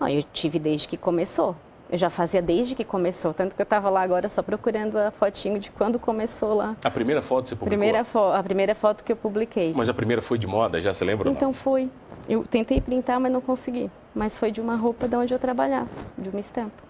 Eu 0.00 0.22
tive 0.32 0.58
desde 0.58 0.86
que 0.88 0.96
começou. 0.96 1.56
Eu 1.88 1.96
já 1.96 2.10
fazia 2.10 2.42
desde 2.42 2.74
que 2.74 2.84
começou. 2.84 3.32
Tanto 3.32 3.54
que 3.54 3.62
eu 3.62 3.66
tava 3.66 3.88
lá 3.88 4.02
agora 4.02 4.28
só 4.28 4.42
procurando 4.42 4.96
a 4.98 5.10
fotinho 5.10 5.58
de 5.58 5.70
quando 5.70 5.98
começou 5.98 6.54
lá. 6.54 6.76
A 6.84 6.90
primeira 6.90 7.22
foto 7.22 7.46
você 7.46 7.54
publicou? 7.54 7.78
Primeira 7.78 8.04
fo 8.04 8.18
a 8.18 8.42
primeira 8.42 8.74
foto 8.74 9.04
que 9.04 9.12
eu 9.12 9.16
publiquei. 9.16 9.72
Mas 9.74 9.88
a 9.88 9.94
primeira 9.94 10.20
foi 10.20 10.38
de 10.38 10.46
moda, 10.46 10.80
já 10.80 10.92
se 10.92 11.04
lembra 11.04 11.30
Então 11.30 11.52
foi. 11.52 11.88
Eu 12.28 12.44
tentei 12.44 12.80
printar, 12.80 13.20
mas 13.20 13.30
não 13.32 13.40
consegui. 13.40 13.88
Mas 14.14 14.36
foi 14.36 14.50
de 14.50 14.60
uma 14.60 14.74
roupa 14.74 15.06
de 15.06 15.16
onde 15.16 15.32
eu 15.32 15.38
trabalhava, 15.38 15.88
de 16.18 16.28
uma 16.28 16.40
estampa. 16.40 16.82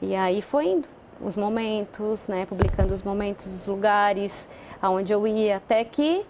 E 0.00 0.14
aí 0.14 0.40
foi 0.40 0.66
indo. 0.66 0.88
Os 1.20 1.36
momentos, 1.36 2.28
né? 2.28 2.46
Publicando 2.46 2.94
os 2.94 3.02
momentos, 3.02 3.46
os 3.52 3.66
lugares, 3.66 4.48
aonde 4.80 5.12
eu 5.12 5.26
ia, 5.26 5.56
até 5.56 5.82
que 5.82 6.24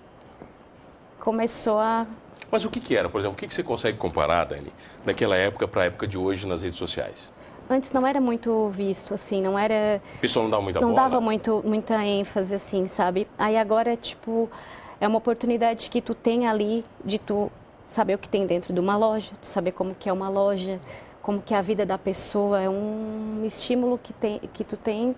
começou 1.21 1.79
a. 1.79 2.07
não? 2.49 2.51
Mas 2.51 2.65
o 2.65 2.71
que, 2.71 2.81
que 2.81 2.97
era, 2.97 3.09
por 3.09 3.19
exemplo? 3.21 3.35
O 3.35 3.39
que, 3.39 3.47
que 3.47 3.55
você 3.55 3.63
consegue 3.63 3.99
comparar, 3.99 4.45
Dani, 4.45 4.73
daquela 5.05 5.37
época 5.37 5.69
para 5.69 5.83
a 5.83 5.85
época 5.87 6.07
de 6.07 6.19
hoje 6.19 6.47
nas 6.47 6.63
redes 6.63 6.79
sociais? 6.79 7.33
Antes 7.71 7.93
não 7.93 8.07
era 8.07 8.21
muito 8.21 8.71
visto, 8.71 9.13
assim, 9.13 9.43
não 9.43 9.59
era. 9.59 10.01
O 10.17 10.21
pessoal 10.21 10.45
não 10.45 10.51
dava 10.51 10.63
muita 10.63 10.81
não 10.81 10.89
bola? 10.89 11.03
dava 11.03 11.21
muito, 11.21 11.63
muita 11.65 12.03
ênfase, 12.05 12.55
assim, 12.55 12.89
sabe? 12.89 13.29
Aí 13.39 13.59
agora, 13.59 13.95
tipo, 13.95 14.51
é 14.99 15.07
uma 15.07 15.19
oportunidade 15.19 15.91
que 15.91 16.01
tu 16.01 16.15
tem 16.15 16.49
ali 16.49 16.85
de 17.05 17.19
tu 17.19 17.53
saber 17.87 18.15
o 18.15 18.19
que 18.19 18.29
tem 18.29 18.47
dentro 18.47 18.73
de 18.73 18.81
uma 18.81 18.97
loja, 18.97 19.33
tu 19.41 19.47
saber 19.47 19.73
como 19.73 19.95
que 19.95 20.09
é 20.09 20.13
uma 20.13 20.31
loja, 20.31 20.81
como 21.21 21.43
que 21.43 21.53
é 21.53 21.59
a 21.59 21.63
vida 21.63 21.85
da 21.85 21.99
pessoa, 21.99 22.59
é 22.59 22.71
um 22.71 23.43
estímulo 23.45 23.99
que, 24.03 24.15
tem, 24.15 24.39
que 24.53 24.65
tu 24.65 24.77
tem, 24.79 25.15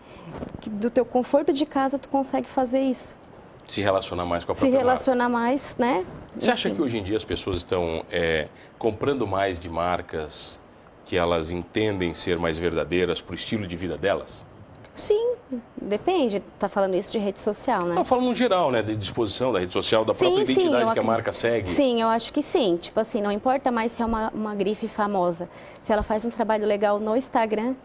que 0.60 0.68
do 0.68 0.90
teu 0.90 1.04
conforto 1.04 1.52
de 1.52 1.64
casa 1.64 2.00
tu 2.00 2.08
consegue 2.08 2.48
fazer 2.48 2.80
isso. 2.80 3.16
Se 3.70 3.82
relacionar 3.82 4.24
mais 4.24 4.44
com 4.44 4.50
a 4.50 4.54
Se 4.56 4.62
própria 4.62 4.78
marca. 4.78 4.86
relacionar 4.88 5.28
mais, 5.28 5.76
né? 5.78 6.04
Você 6.36 6.50
acha 6.50 6.70
que 6.70 6.82
hoje 6.82 6.98
em 6.98 7.04
dia 7.04 7.16
as 7.16 7.24
pessoas 7.24 7.58
estão 7.58 8.04
é, 8.10 8.48
comprando 8.76 9.28
mais 9.28 9.60
de 9.60 9.68
marcas 9.68 10.60
que 11.04 11.16
elas 11.16 11.52
entendem 11.52 12.12
ser 12.12 12.36
mais 12.36 12.58
verdadeiras 12.58 13.20
para 13.20 13.32
o 13.32 13.36
estilo 13.36 13.68
de 13.68 13.76
vida 13.76 13.96
delas? 13.96 14.44
Sim, 14.92 15.34
depende. 15.80 16.42
Tá 16.58 16.68
falando 16.68 16.96
isso 16.96 17.12
de 17.12 17.18
rede 17.18 17.38
social, 17.38 17.84
né? 17.84 17.94
Não, 17.94 18.04
falo 18.04 18.22
no 18.22 18.34
geral, 18.34 18.72
né? 18.72 18.82
De 18.82 18.96
disposição 18.96 19.52
da 19.52 19.60
rede 19.60 19.72
social, 19.72 20.04
da 20.04 20.12
própria 20.14 20.44
Sim, 20.44 20.46
sim, 20.46 20.52
identidade 20.52 20.72
eu 20.74 20.78
que 20.80 20.86
a 20.88 20.90
acredito. 20.90 21.06
marca 21.06 21.32
segue. 21.32 21.68
Sim, 21.68 22.02
eu 22.02 22.08
acho 22.08 22.32
que 22.32 22.42
sim. 22.42 22.76
Tipo 22.76 22.98
assim, 22.98 23.22
não 23.22 23.30
importa 23.30 23.70
mais 23.70 23.92
se 23.92 24.02
é 24.02 24.04
uma, 24.04 24.30
uma 24.30 24.54
grife 24.56 24.88
famosa. 24.88 25.48
Se 25.84 25.92
ela 25.92 26.02
faz 26.02 26.24
um 26.24 26.30
trabalho 26.30 26.66
legal 26.66 26.98
no 26.98 27.16
Instagram 27.16 27.76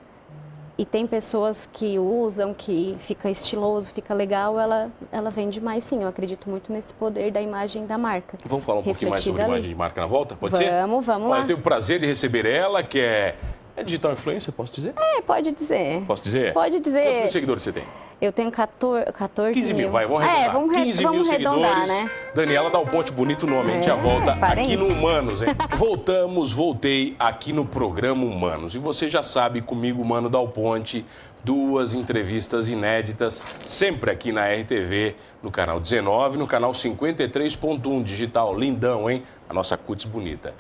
e 0.78 0.86
tem 0.86 1.08
pessoas 1.08 1.70
que 1.72 1.98
usam, 1.98 2.54
que 2.54 2.98
fica 3.00 3.30
estiloso, 3.30 3.94
fica 3.94 4.14
legal, 4.14 4.60
ela, 4.60 4.92
ela 5.12 5.30
vende 5.30 5.62
mais 5.62 5.84
sim. 5.84 6.02
Eu 6.02 6.10
acredito 6.10 6.50
muito 6.50 6.72
nesse 6.72 6.94
poder 6.94 7.32
da 7.32 7.42
imagem 7.42 7.86
da 7.86 7.98
marca. 7.98 8.38
Vamos 8.46 8.66
falar 8.66 8.80
um 8.80 8.84
pouquinho 8.84 9.12
mais 9.12 9.24
sobre 9.24 9.42
Refletida 9.42 9.48
imagem 9.56 9.66
ali. 9.66 9.74
de 9.74 9.76
marca 9.78 10.02
na 10.02 10.08
volta? 10.08 10.36
Pode 10.36 10.58
ser? 10.58 10.70
Vamos, 10.70 11.06
vamos 11.06 11.30
lá. 11.30 11.40
Eu 11.40 11.46
tenho 11.46 11.60
o 11.60 11.62
prazer 11.62 12.00
de 12.00 12.06
receber 12.06 12.46
ela, 12.46 12.84
que 12.84 13.00
é, 13.00 13.36
é 13.76 13.84
digital 13.84 14.12
influencer, 14.12 14.54
posso 14.54 14.74
dizer? 14.74 14.94
É, 14.98 15.22
pode 15.22 15.52
dizer. 15.54 16.04
Posso 16.06 16.24
dizer? 16.24 16.54
Pode 16.54 16.80
dizer. 16.80 17.20
Quantos 17.20 17.32
seguidores 17.32 17.64
você 17.64 17.72
tem? 17.72 17.84
Eu 18.22 18.32
tenho 18.32 18.50
14, 18.50 19.12
14 19.12 19.54
15 19.54 19.74
mil, 19.74 19.92
vai, 19.92 20.06
vamos 20.08 20.24
arredondar. 20.24 20.50
É, 20.50 20.54
vamos, 20.54 20.76
re- 20.76 20.84
15 20.86 21.04
vamos 21.04 21.22
mil 21.28 21.36
arredondar, 21.36 21.76
seguidores. 21.76 22.04
né? 22.04 22.12
Daniela 22.34 22.70
dá 22.70 22.80
o 22.80 22.86
ponte 22.88 23.12
bonito 23.12 23.46
nome, 23.46 23.72
a 23.72 23.74
gente 23.76 23.86
já 23.88 23.96
volta 23.96 24.32
aqui 24.32 24.40
parente. 24.40 24.78
no 24.78 24.88
Humanos, 24.88 25.42
hein? 25.42 25.50
Voltamos, 25.76 26.52
voltei 26.54 27.16
aqui 27.20 27.52
no 27.52 27.66
programa 27.66 28.24
Humanos. 28.24 28.74
E 28.74 28.80
você 28.80 29.10
já 29.10 29.22
sabe, 29.22 29.62
comigo, 29.62 30.04
Mano 30.06 30.30
Dal 30.30 30.48
Ponte, 30.48 31.06
duas 31.46 31.94
entrevistas 31.94 32.68
inéditas, 32.68 33.44
sempre 33.68 34.10
aqui 34.10 34.32
na 34.32 34.52
RTV, 34.52 35.16
no 35.44 35.52
canal 35.52 35.80
19, 35.80 36.40
no 36.40 36.48
canal 36.48 36.72
53.1 36.72 38.04
digital, 38.04 38.58
lindão, 38.58 39.08
hein? 39.08 39.22
A 39.48 39.54
nossa 39.54 39.78
cutis 39.78 40.06
bonita. 40.06 40.56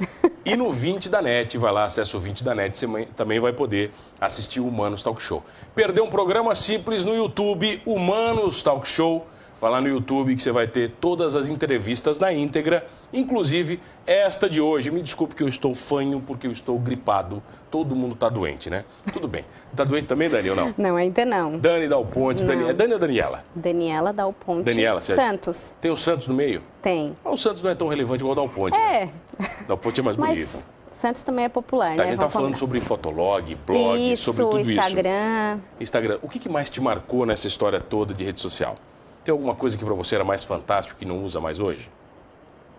E 0.46 0.56
no 0.56 0.72
20 0.72 1.10
da 1.10 1.24
NET, 1.24 1.58
vai 1.58 1.72
lá, 1.72 1.86
acessa 1.86 2.16
o 2.16 2.20
20 2.20 2.44
da 2.44 2.54
NET, 2.54 2.78
você 2.78 3.08
também 3.16 3.40
vai 3.40 3.52
poder 3.52 3.92
assistir 4.22 4.60
o 4.60 4.68
Humanos 4.68 5.02
Talk 5.02 5.20
Show. 5.20 5.44
Perdeu 5.74 6.06
um 6.06 6.10
programa 6.10 6.54
simples 6.54 7.04
no 7.04 7.16
YouTube, 7.16 7.82
Humanos 7.84 8.62
Talk 8.62 8.88
Show. 8.88 9.26
Vai 9.60 9.72
lá 9.72 9.82
no 9.82 9.88
YouTube 9.88 10.36
que 10.36 10.42
você 10.42 10.52
vai 10.52 10.68
ter 10.68 10.92
todas 11.00 11.36
as 11.36 11.48
entrevistas 11.48 12.20
na 12.20 12.32
íntegra, 12.34 12.86
inclusive 13.14 13.80
esta 14.06 14.50
de 14.50 14.60
hoje. 14.62 14.92
Me 14.92 15.02
desculpe 15.02 15.34
que 15.34 15.42
eu 15.42 15.48
estou 15.48 15.74
fanho 15.74 16.20
porque 16.22 16.46
eu 16.46 16.52
estou 16.52 16.78
gripado. 16.78 17.42
Todo 17.72 17.96
mundo 17.96 18.14
está 18.14 18.30
doente, 18.30 18.70
né? 18.70 18.84
Tudo 19.14 19.28
bem. 19.28 19.46
Tá 19.76 19.84
doente 19.84 20.06
também, 20.08 20.30
Dani, 20.30 20.50
ou 20.50 20.56
não? 20.56 20.74
Não, 20.78 20.96
ainda 20.96 21.26
não. 21.26 21.58
Dani 21.58 21.88
Dal 21.88 22.06
Ponte, 22.06 22.44
Dani... 22.46 22.70
É 22.70 22.74
Dani 22.74 22.94
ou 22.94 23.00
Daniela? 23.00 23.44
Daniela 23.56 24.14
Dal 24.14 24.32
Ponte 24.34 24.66
Daniela, 24.66 25.02
você- 25.02 25.16
Santos. 25.16 25.74
Tem 25.82 25.90
o 25.92 25.98
Santos 25.98 26.28
no 26.28 26.34
meio? 26.36 26.62
Tem. 26.82 27.16
Mas 27.24 27.34
o 27.34 27.38
Santos 27.38 27.62
não 27.64 27.72
é 27.72 27.76
tão 27.76 27.88
relevante 27.88 28.22
igual 28.22 28.34
o 28.34 28.36
Dal 28.36 28.50
Ponte. 28.50 28.78
né? 28.78 29.10
É, 29.40 29.50
Dal 29.68 29.78
Ponte 29.78 30.00
é 30.00 30.04
mais 30.04 30.16
bonito. 30.18 30.50
mas 30.54 30.66
Santos 31.00 31.24
também 31.24 31.46
é 31.46 31.50
popular, 31.50 31.96
Tá, 31.96 32.04
a 32.04 32.06
né? 32.06 32.12
gente 32.12 32.16
tá 32.20 32.22
Vamos 32.28 32.34
falando 32.34 32.58
sobre 32.58 32.80
fotolog, 32.80 33.56
blog, 33.68 34.12
isso, 34.14 34.34
sobre 34.34 34.44
tudo 34.44 34.72
Instagram. 34.72 35.56
isso. 35.56 35.62
Instagram. 35.82 36.20
O 36.22 36.30
que, 36.30 36.40
que 36.40 36.48
mais 36.50 36.70
te 36.70 36.80
marcou 36.82 37.26
nessa 37.26 37.48
história 37.48 37.80
toda 37.82 38.14
de 38.14 38.24
rede 38.24 38.40
social? 38.40 38.78
Tem 39.26 39.32
alguma 39.32 39.56
coisa 39.56 39.76
que 39.76 39.84
pra 39.84 39.96
você 39.96 40.14
era 40.14 40.24
mais 40.24 40.44
fantástico 40.44 41.00
que 41.00 41.04
não 41.04 41.26
usa 41.26 41.42
mais 41.42 41.60
hoje? 41.60 41.90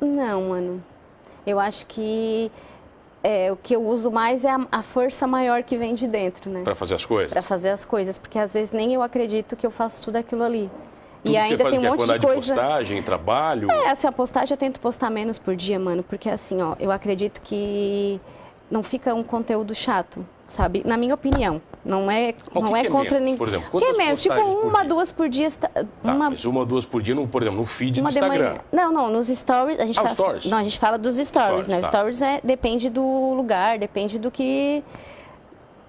Não, 0.00 0.50
mano. 0.50 0.84
Eu 1.44 1.58
acho 1.58 1.84
que 1.86 2.52
é, 3.20 3.50
o 3.50 3.56
que 3.56 3.74
eu 3.74 3.84
uso 3.84 4.12
mais 4.12 4.44
é 4.44 4.50
a, 4.50 4.64
a 4.70 4.80
força 4.80 5.26
maior 5.26 5.64
que 5.64 5.76
vem 5.76 5.96
de 5.96 6.06
dentro, 6.06 6.48
né? 6.48 6.62
Pra 6.62 6.76
fazer 6.76 6.94
as 6.94 7.04
coisas? 7.04 7.32
Pra 7.32 7.42
fazer 7.42 7.70
as 7.70 7.84
coisas, 7.84 8.16
porque 8.16 8.38
às 8.38 8.52
vezes 8.52 8.70
nem 8.70 8.94
eu 8.94 9.02
acredito 9.02 9.56
que 9.56 9.66
eu 9.66 9.72
faço 9.72 10.04
tudo 10.04 10.16
aquilo 10.16 10.44
ali. 10.44 10.70
Tudo 11.24 11.34
e 11.34 11.36
ainda 11.36 11.68
tem 11.68 11.80
um 11.80 11.82
monte 11.82 12.12
de 12.12 12.20
coisa. 12.20 12.54
postagem, 12.54 13.02
trabalho? 13.02 13.68
É, 13.68 13.90
assim, 13.90 14.06
a 14.06 14.12
postagem 14.12 14.52
eu 14.52 14.56
tento 14.56 14.78
postar 14.78 15.10
menos 15.10 15.40
por 15.40 15.56
dia, 15.56 15.80
mano, 15.80 16.04
porque 16.04 16.30
assim, 16.30 16.62
ó, 16.62 16.76
eu 16.78 16.92
acredito 16.92 17.40
que 17.40 18.20
não 18.70 18.84
fica 18.84 19.12
um 19.12 19.24
conteúdo 19.24 19.74
chato, 19.74 20.24
sabe? 20.46 20.84
Na 20.86 20.96
minha 20.96 21.14
opinião. 21.14 21.60
Não 21.86 22.10
é, 22.10 22.34
o 22.52 22.60
não 22.60 22.76
é 22.76 22.80
que 22.80 22.88
é 22.88 22.90
contra 22.90 23.20
ninguém. 23.20 23.36
por 23.36 23.46
exemplo? 23.46 23.78
que 23.80 23.84
é 23.86 23.92
menos? 23.92 24.20
Tipo, 24.20 24.34
uma, 24.34 24.84
duas 24.84 25.12
por 25.12 25.28
dia. 25.28 25.48
tá- 25.52 25.70
uma, 26.02 26.30
mas 26.30 26.44
uma, 26.44 26.66
duas 26.66 26.84
por 26.84 27.00
dia, 27.00 27.14
no, 27.14 27.28
por 27.28 27.42
exemplo, 27.42 27.60
no 27.60 27.64
feed 27.64 28.00
do 28.00 28.08
Instagram. 28.08 28.28
manhã. 28.28 28.60
Não, 28.72 28.92
não, 28.92 29.08
nos 29.08 29.28
stories. 29.28 29.78
A 29.78 29.86
gente 29.86 30.00
Ah, 30.00 30.02
tá, 30.02 30.08
stories? 30.08 30.46
Não, 30.46 30.58
a 30.58 30.62
gente 30.64 30.80
fala 30.80 30.98
dos 30.98 31.14
stories, 31.16 31.28
Stories, 31.28 31.68
né? 31.68 31.80
tá. 31.80 31.86
Stories 31.86 32.20
é, 32.20 32.40
depende 32.42 32.90
do 32.90 33.34
lugar, 33.34 33.78
depende 33.78 34.18
do 34.18 34.30
que. 34.32 34.82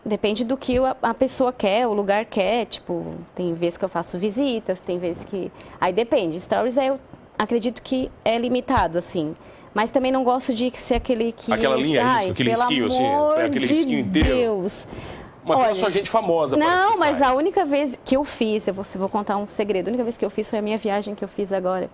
Depende 0.06 0.46
do 0.46 0.56
que 0.56 0.78
a, 0.78 0.96
a 1.02 1.14
pessoa 1.14 1.52
quer, 1.52 1.86
o 1.88 1.94
lugar 1.94 2.26
quer. 2.26 2.66
Tipo, 2.66 3.16
tem 3.36 3.54
vezes 3.56 3.76
que 3.76 3.84
eu 3.84 3.90
faço 3.90 4.18
visitas, 4.20 4.80
tem 4.80 5.00
vezes 5.00 5.24
que. 5.26 5.52
Aí 5.82 5.92
depende. 5.92 6.40
Stories 6.40 6.78
é, 6.78 6.90
eu 6.90 7.00
acredito 7.38 7.82
que 7.82 8.12
é 8.24 8.38
limitado, 8.38 9.00
assim. 9.00 9.36
Mas 9.74 9.90
também 9.90 10.12
não 10.12 10.24
gosto 10.24 10.54
de 10.54 10.72
ser 10.78 10.96
aquele 10.96 11.32
que. 11.32 11.52
Aquela 11.52 11.76
linha, 11.76 12.06
Ai, 12.06 12.24
isso, 12.24 12.32
aquele 12.32 12.50
pelo 12.52 12.62
risquinho, 12.62 12.86
assim, 12.88 13.04
pega 13.36 13.48
aquele 13.48 13.68
de 13.68 13.74
risquinho 13.74 14.00
inteiro. 14.00 14.30
Deus. 14.30 14.88
Mas 15.48 15.58
Olha, 15.60 15.72
é 15.72 15.76
só 15.76 15.90
gente 15.90 16.10
famosa 16.10 16.58
Não, 16.58 16.98
mas 16.98 17.18
faz. 17.20 17.32
a 17.32 17.34
única 17.36 17.64
vez 17.66 17.98
que 18.04 18.16
eu 18.18 18.24
fiz, 18.24 18.68
eu 18.68 18.74
vou, 18.74 18.84
vou 18.96 19.10
contar 19.10 19.38
um 19.38 19.48
segredo. 19.48 19.88
A 19.88 19.90
única 19.90 20.04
vez 20.04 20.18
que 20.18 20.26
eu 20.26 20.30
fiz 20.30 20.50
foi 20.50 20.60
a 20.60 20.62
minha 20.62 20.78
viagem 20.78 21.16
que 21.16 21.24
eu 21.24 21.28
fiz 21.28 21.52
agora. 21.54 21.90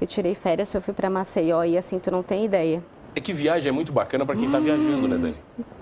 Eu 0.00 0.06
tirei 0.06 0.34
férias, 0.34 0.72
eu 0.74 0.80
fui 0.82 0.94
pra 0.94 1.10
Maceió 1.10 1.62
e 1.64 1.76
assim, 1.78 1.98
tu 1.98 2.10
não 2.10 2.22
tem 2.22 2.44
ideia. 2.44 2.82
É 3.16 3.20
que 3.20 3.32
viagem 3.32 3.68
é 3.68 3.72
muito 3.72 3.92
bacana 3.92 4.26
pra 4.26 4.34
quem 4.34 4.50
tá 4.50 4.58
viajando, 4.58 5.06
né, 5.06 5.16
Dani? 5.16 5.36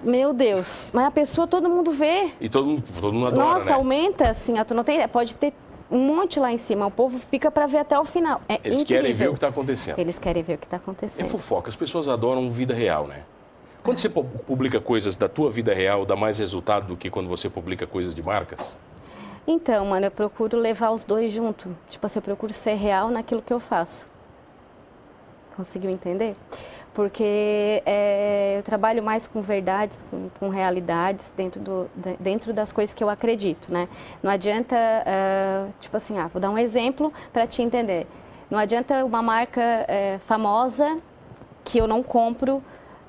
Meu 0.05 0.35
Deus, 0.35 0.91
mas 0.93 1.07
a 1.07 1.11
pessoa 1.11 1.47
todo 1.47 1.69
mundo 1.71 1.91
vê. 1.91 2.31
E 2.41 2.49
todo 2.49 2.67
mundo, 2.67 2.83
todo 3.01 3.13
mundo 3.15 3.27
adora, 3.29 3.45
Nossa, 3.55 3.65
né? 3.67 3.73
aumenta 3.73 4.29
assim, 4.29 4.59
ó, 4.61 4.65
tu 4.65 4.75
não 4.75 4.85
tem 4.85 4.97
ideia. 4.97 5.09
Pode 5.09 5.35
ter 5.37 5.55
um 5.91 5.99
monte 5.99 6.39
lá 6.39 6.53
em 6.53 6.59
cima, 6.59 6.87
o 6.87 6.91
povo 6.91 7.19
fica 7.19 7.51
pra 7.51 7.67
ver 7.67 7.79
até 7.79 7.99
o 7.99 8.05
final. 8.05 8.43
É 8.49 8.55
Eles 8.65 8.81
incrível. 8.81 9.03
querem 9.03 9.15
ver 9.15 9.31
o 9.31 9.35
que 9.35 9.41
tá 9.41 9.49
acontecendo. 9.49 9.99
Eles 9.99 10.19
querem 10.19 10.43
ver 10.43 10.55
o 10.55 10.59
que 10.59 10.67
tá 10.67 10.77
É 10.77 10.79
acontecendo. 10.79 11.27
fofoca, 11.27 11.71
as 11.71 11.77
pessoas 11.77 12.07
adoram 12.09 12.51
vida 12.51 12.75
real, 12.75 13.07
né? 13.07 13.23
Quando 13.83 13.99
você 13.99 14.09
pu- 14.09 14.25
publica 14.25 14.81
coisas 14.81 15.17
da 15.17 15.29
tua 15.29 15.51
vida 15.51 15.75
real, 15.75 16.05
dá 16.07 16.15
mais 16.15 16.39
resultado 16.39 16.87
do 16.87 16.97
que 16.97 17.11
quando 17.11 17.29
você 17.29 17.49
publica 17.51 17.87
coisas 17.87 18.15
de 18.15 18.23
marcas? 18.23 18.77
Então, 19.47 19.87
mano, 19.87 20.07
eu 20.07 20.11
procuro 20.11 20.57
levar 20.57 20.91
os 20.91 21.05
dois 21.05 21.33
junto. 21.33 21.77
Tipo 21.89 22.07
assim, 22.07 22.19
eu 22.21 22.23
procuro 22.23 22.53
ser 22.53 22.75
real 22.75 23.09
naquilo 23.11 23.43
que 23.43 23.53
eu 23.53 23.59
faço. 23.59 24.09
Conseguiu 25.57 25.91
entender? 25.91 26.37
Porque 26.95 27.83
é, 27.87 28.55
eu 28.59 28.63
trabalho 28.63 29.03
mais 29.03 29.27
com 29.27 29.41
verdades, 29.43 29.99
com, 30.11 30.29
com 30.39 30.49
realidades 30.49 31.33
dentro, 31.37 31.61
do, 31.61 31.91
de- 31.97 32.17
dentro 32.21 32.53
das 32.53 32.71
coisas 32.71 32.95
que 32.95 33.03
eu 33.03 33.09
acredito, 33.11 33.73
né? 33.73 33.89
Não 34.23 34.31
adianta, 34.31 34.77
ah, 34.77 35.67
tipo 35.81 35.97
assim, 35.97 36.19
ah, 36.19 36.29
vou 36.29 36.41
dar 36.41 36.51
um 36.51 36.59
exemplo 36.59 37.13
para 37.33 37.47
te 37.47 37.63
entender. 37.63 38.07
Não 38.51 38.59
adianta 38.59 39.05
uma 39.05 39.23
marca 39.23 39.61
eh, 39.89 40.19
famosa 40.27 40.99
que 41.65 41.79
eu 41.79 41.87
não 41.87 42.03
compro 42.03 42.63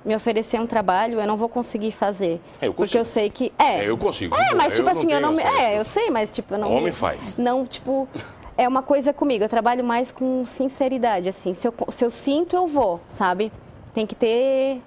me 0.05 0.15
oferecer 0.15 0.60
um 0.60 0.67
trabalho, 0.67 1.19
eu 1.19 1.27
não 1.27 1.38
vou 1.38 1.48
conseguir 1.50 1.91
fazer. 1.91 2.41
É, 2.62 2.67
eu 2.67 2.74
porque 2.74 2.98
consigo. 2.98 3.00
eu 3.00 3.05
sei 3.05 3.29
que. 3.29 3.51
É, 3.57 3.86
É, 3.86 3.89
eu 3.89 3.98
consigo. 3.98 4.36
É, 4.36 4.53
mas 4.55 4.75
tipo 4.75 4.88
Eu 4.89 4.91
assim, 4.91 5.12
eu 5.12 5.22
não. 5.22 5.33
me- 5.33 5.43
É, 5.43 5.77
eu 5.79 5.83
sei, 5.83 6.10
mas 6.10 6.29
tipo, 6.29 6.53
eu 6.53 6.57
não. 6.57 6.69
Homem 6.72 6.86
me- 6.86 6.91
faz. 6.91 7.38
Não, 7.38 7.65
tipo. 7.65 8.07
É 8.55 8.67
uma 8.67 8.83
coisa 8.83 9.12
comigo, 9.12 9.43
eu 9.43 9.50
trabalho 9.50 9.83
mais 9.83 10.12
com 10.12 10.45
sinceridade, 10.45 11.27
assim. 11.27 11.55
Se 11.55 11.67
eu, 11.67 11.74
se 11.89 12.05
eu 12.05 12.10
sinto, 12.12 12.55
eu 12.55 12.67
vou, 12.67 13.01
sabe? 13.10 13.51
Tem 13.95 14.05
que 14.05 14.13
ter. 14.13 14.79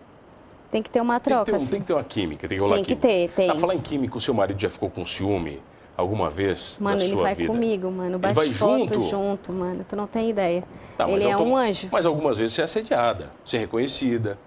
Tem 0.70 0.82
que 0.82 0.90
ter 0.90 1.00
uma 1.00 1.18
Tem 1.18 1.22
que, 1.24 1.30
troca. 1.30 1.50
ter, 1.52 1.56
assim. 1.56 1.66
tem 1.70 1.80
que 1.80 1.86
ter 1.86 1.92
uma 1.94 2.04
química, 2.04 2.46
tem 2.48 2.58
que 2.58 2.62
rolar 2.62 2.76
Tem 2.76 2.84
que 2.84 2.94
química. 2.96 3.08
ter, 3.08 3.30
tem. 3.34 3.50
A 3.50 3.56
falar 3.56 3.74
em 3.74 3.78
química, 3.80 4.18
o 4.18 4.20
seu 4.20 4.34
marido 4.34 4.60
já 4.60 4.68
ficou 4.70 4.88
com 4.90 5.04
ciúme 5.04 5.60
alguma 5.96 6.28
vez 6.28 6.78
Mano, 6.78 6.98
na 6.98 7.04
ele 7.04 7.12
sua 7.12 7.22
vai 7.22 7.34
vida? 7.34 7.52
comigo, 7.52 7.90
mano. 7.90 8.10
Ele 8.10 8.18
Bate 8.18 8.34
vai 8.34 8.50
foto 8.50 8.78
junto? 8.94 9.08
junto, 9.08 9.52
mano. 9.52 9.84
Tu 9.88 9.96
não 9.96 10.06
tem 10.06 10.28
ideia. 10.30 10.62
Tá, 10.96 11.08
ele 11.10 11.24
é 11.26 11.36
um 11.36 11.56
anjo. 11.56 11.88
Mas 11.90 12.04
algumas 12.06 12.38
vezes 12.38 12.54
você 12.54 12.60
é 12.60 12.64
assediada, 12.64 13.32
você 13.44 13.56
é 13.56 13.60
reconhecida. 13.60 14.38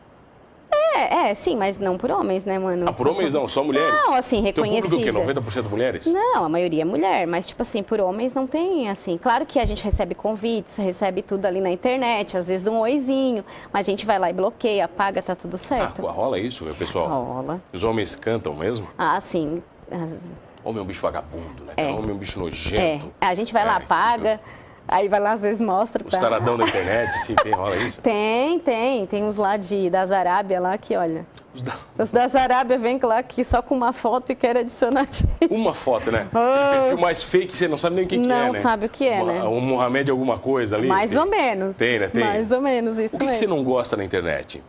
É, 0.96 1.30
é, 1.30 1.34
sim, 1.36 1.56
mas 1.56 1.78
não 1.80 1.98
por 1.98 2.10
homens, 2.12 2.44
né, 2.46 2.58
mano? 2.60 2.86
Ah, 2.90 2.94
por 2.94 3.08
homens 3.08 3.34
não, 3.34 3.48
só 3.48 3.64
mulheres? 3.64 3.94
Não, 3.94 4.14
assim, 4.16 4.42
Teu 4.52 4.64
público 4.66 4.88
o 4.88 4.90
quê? 5.00 5.06
reconhecida. 5.06 5.42
90% 5.42 5.70
mulheres? 5.70 6.06
Não, 6.08 6.44
a 6.46 6.50
maioria 6.50 6.82
é 6.82 6.86
mulher, 6.86 7.26
mas 7.28 7.48
tipo 7.48 7.62
assim, 7.62 7.82
por 7.84 8.00
homens 8.02 8.34
não 8.34 8.46
tem 8.48 8.90
assim. 8.90 9.18
Claro 9.18 9.46
que 9.46 9.60
a 9.60 9.66
gente 9.66 9.84
recebe 9.84 10.16
convites, 10.16 10.76
recebe 10.78 11.22
tudo 11.22 11.46
ali 11.46 11.62
na 11.62 11.70
internet, 11.70 12.36
às 12.38 12.48
vezes 12.48 12.68
um 12.68 12.78
oizinho, 12.80 13.44
mas 13.72 13.88
a 13.88 13.92
gente 13.92 14.06
vai 14.06 14.18
lá 14.20 14.30
e 14.30 14.34
bloqueia, 14.34 14.86
apaga, 14.86 15.22
tá 15.22 15.36
tudo 15.36 15.56
Ah, 15.56 15.60
certo. 15.60 16.02
rola 16.06 16.40
isso, 16.40 16.64
meu 16.66 16.74
pessoal? 16.76 17.08
Rola. 17.08 17.62
Os 17.72 17.84
homens 17.84 18.16
cantam 18.16 18.54
mesmo? 18.56 18.88
Ah, 18.98 19.20
sim. 19.22 19.62
As- 19.92 20.18
Homem 20.62 20.80
é 20.82 20.84
um 20.84 20.86
bicho 20.88 21.02
vagabundo, 21.02 21.64
né? 21.66 21.74
É. 21.78 21.88
Homem 21.88 22.10
é 22.12 22.14
um 22.14 22.18
bicho 22.18 22.38
É, 22.38 22.42
nojento. 22.44 23.12
a 23.22 23.34
gente 23.34 23.54
vai 23.54 23.66
lá, 23.66 23.76
É, 23.76 23.78
apaga, 23.78 24.42
aí 24.90 25.08
vai 25.08 25.20
lá 25.20 25.34
às 25.34 25.42
vezes 25.42 25.62
mostra 25.62 26.04
Os 26.04 26.10
pra... 26.10 26.20
taradão 26.20 26.58
da 26.58 26.66
internet, 26.66 27.14
sim, 27.26 27.36
tem, 27.36 27.54
rola 27.54 27.76
isso? 27.80 28.02
Tem, 28.02 28.60
tem. 28.60 29.06
Tem 29.06 29.24
uns 29.24 29.38
lá 29.38 29.56
de, 29.58 29.90
das 29.90 30.12
Arábia 30.12 30.60
lá 30.60 30.78
que, 30.78 30.96
olha. 30.96 31.26
Os 31.54 31.62
da- 31.64 31.76
Os 31.98 32.12
das 32.12 32.36
Arábia 32.36 32.78
vêm 32.78 33.00
lá 33.02 33.24
que 33.24 33.44
só 33.44 33.62
com 33.62 33.74
uma 33.76 33.92
foto 33.92 34.32
e 34.32 34.36
quer 34.36 34.56
adicionar. 34.58 35.08
Uma 35.50 35.74
foto, 35.74 36.12
né? 36.12 36.28
Oh. 36.32 36.80
Perfil 36.80 36.98
mais 37.00 37.24
fake, 37.24 37.56
você 37.58 37.68
não 37.68 37.78
sabe 37.78 37.96
nem 37.96 38.06
o 38.06 38.08
que, 38.08 38.18
que 38.20 38.24
é, 38.24 38.28
Não 38.28 38.52
né? 38.54 38.62
sabe 38.62 38.86
o 38.86 38.90
que 38.90 39.08
é, 39.08 39.24
né? 39.24 39.44
Um 39.44 39.60
Mohamed 39.60 40.12
alguma 40.12 40.38
coisa 40.38 40.76
ali? 40.76 40.88
Mais 40.88 41.12
Tem. 41.12 41.20
ou 41.20 41.26
menos. 41.26 41.76
Tem, 41.76 42.00
né? 42.00 42.08
Tem. 42.08 42.24
Mais 42.24 42.52
ou 42.52 42.62
menos, 42.62 42.98
isso 43.00 43.16
O 43.16 43.20
que, 43.20 43.28
que 43.28 43.34
você 43.36 43.48
não 43.48 43.64
gosta 43.64 43.98
na 43.98 44.04
internet? 44.04 44.62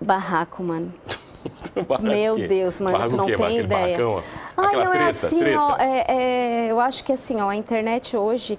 Barraco, 0.00 0.62
mano. 0.62 0.92
Barraco 1.88 2.02
Meu? 2.06 2.36
Deus, 2.46 2.80
mano, 2.80 2.92
Barraco 2.92 3.10
tu 3.10 3.16
não 3.16 3.26
tem 3.26 3.58
ideia. 3.58 3.66
barracão, 3.98 4.12
ó? 4.16 4.22
Ai, 4.56 4.66
Aquela 4.66 4.84
não 4.84 4.90
treta, 4.92 5.04
é 5.06 5.26
assim, 5.26 5.38
treta. 5.40 5.60
ó. 5.60 5.76
é- 5.78 6.04
é, 6.08 6.66
eu 6.70 6.80
acho 6.80 7.02
que 7.04 7.12
assim, 7.12 7.40
ó, 7.40 7.48
a 7.50 7.56
internet 7.56 8.16
hoje, 8.16 8.58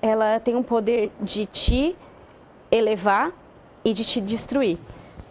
ela 0.00 0.38
tem 0.40 0.56
um 0.56 0.62
poder 0.62 1.10
de 1.20 1.46
te 1.46 1.96
elevar 2.70 3.32
e 3.84 3.92
de 3.92 4.04
te 4.04 4.20
destruir. 4.20 4.78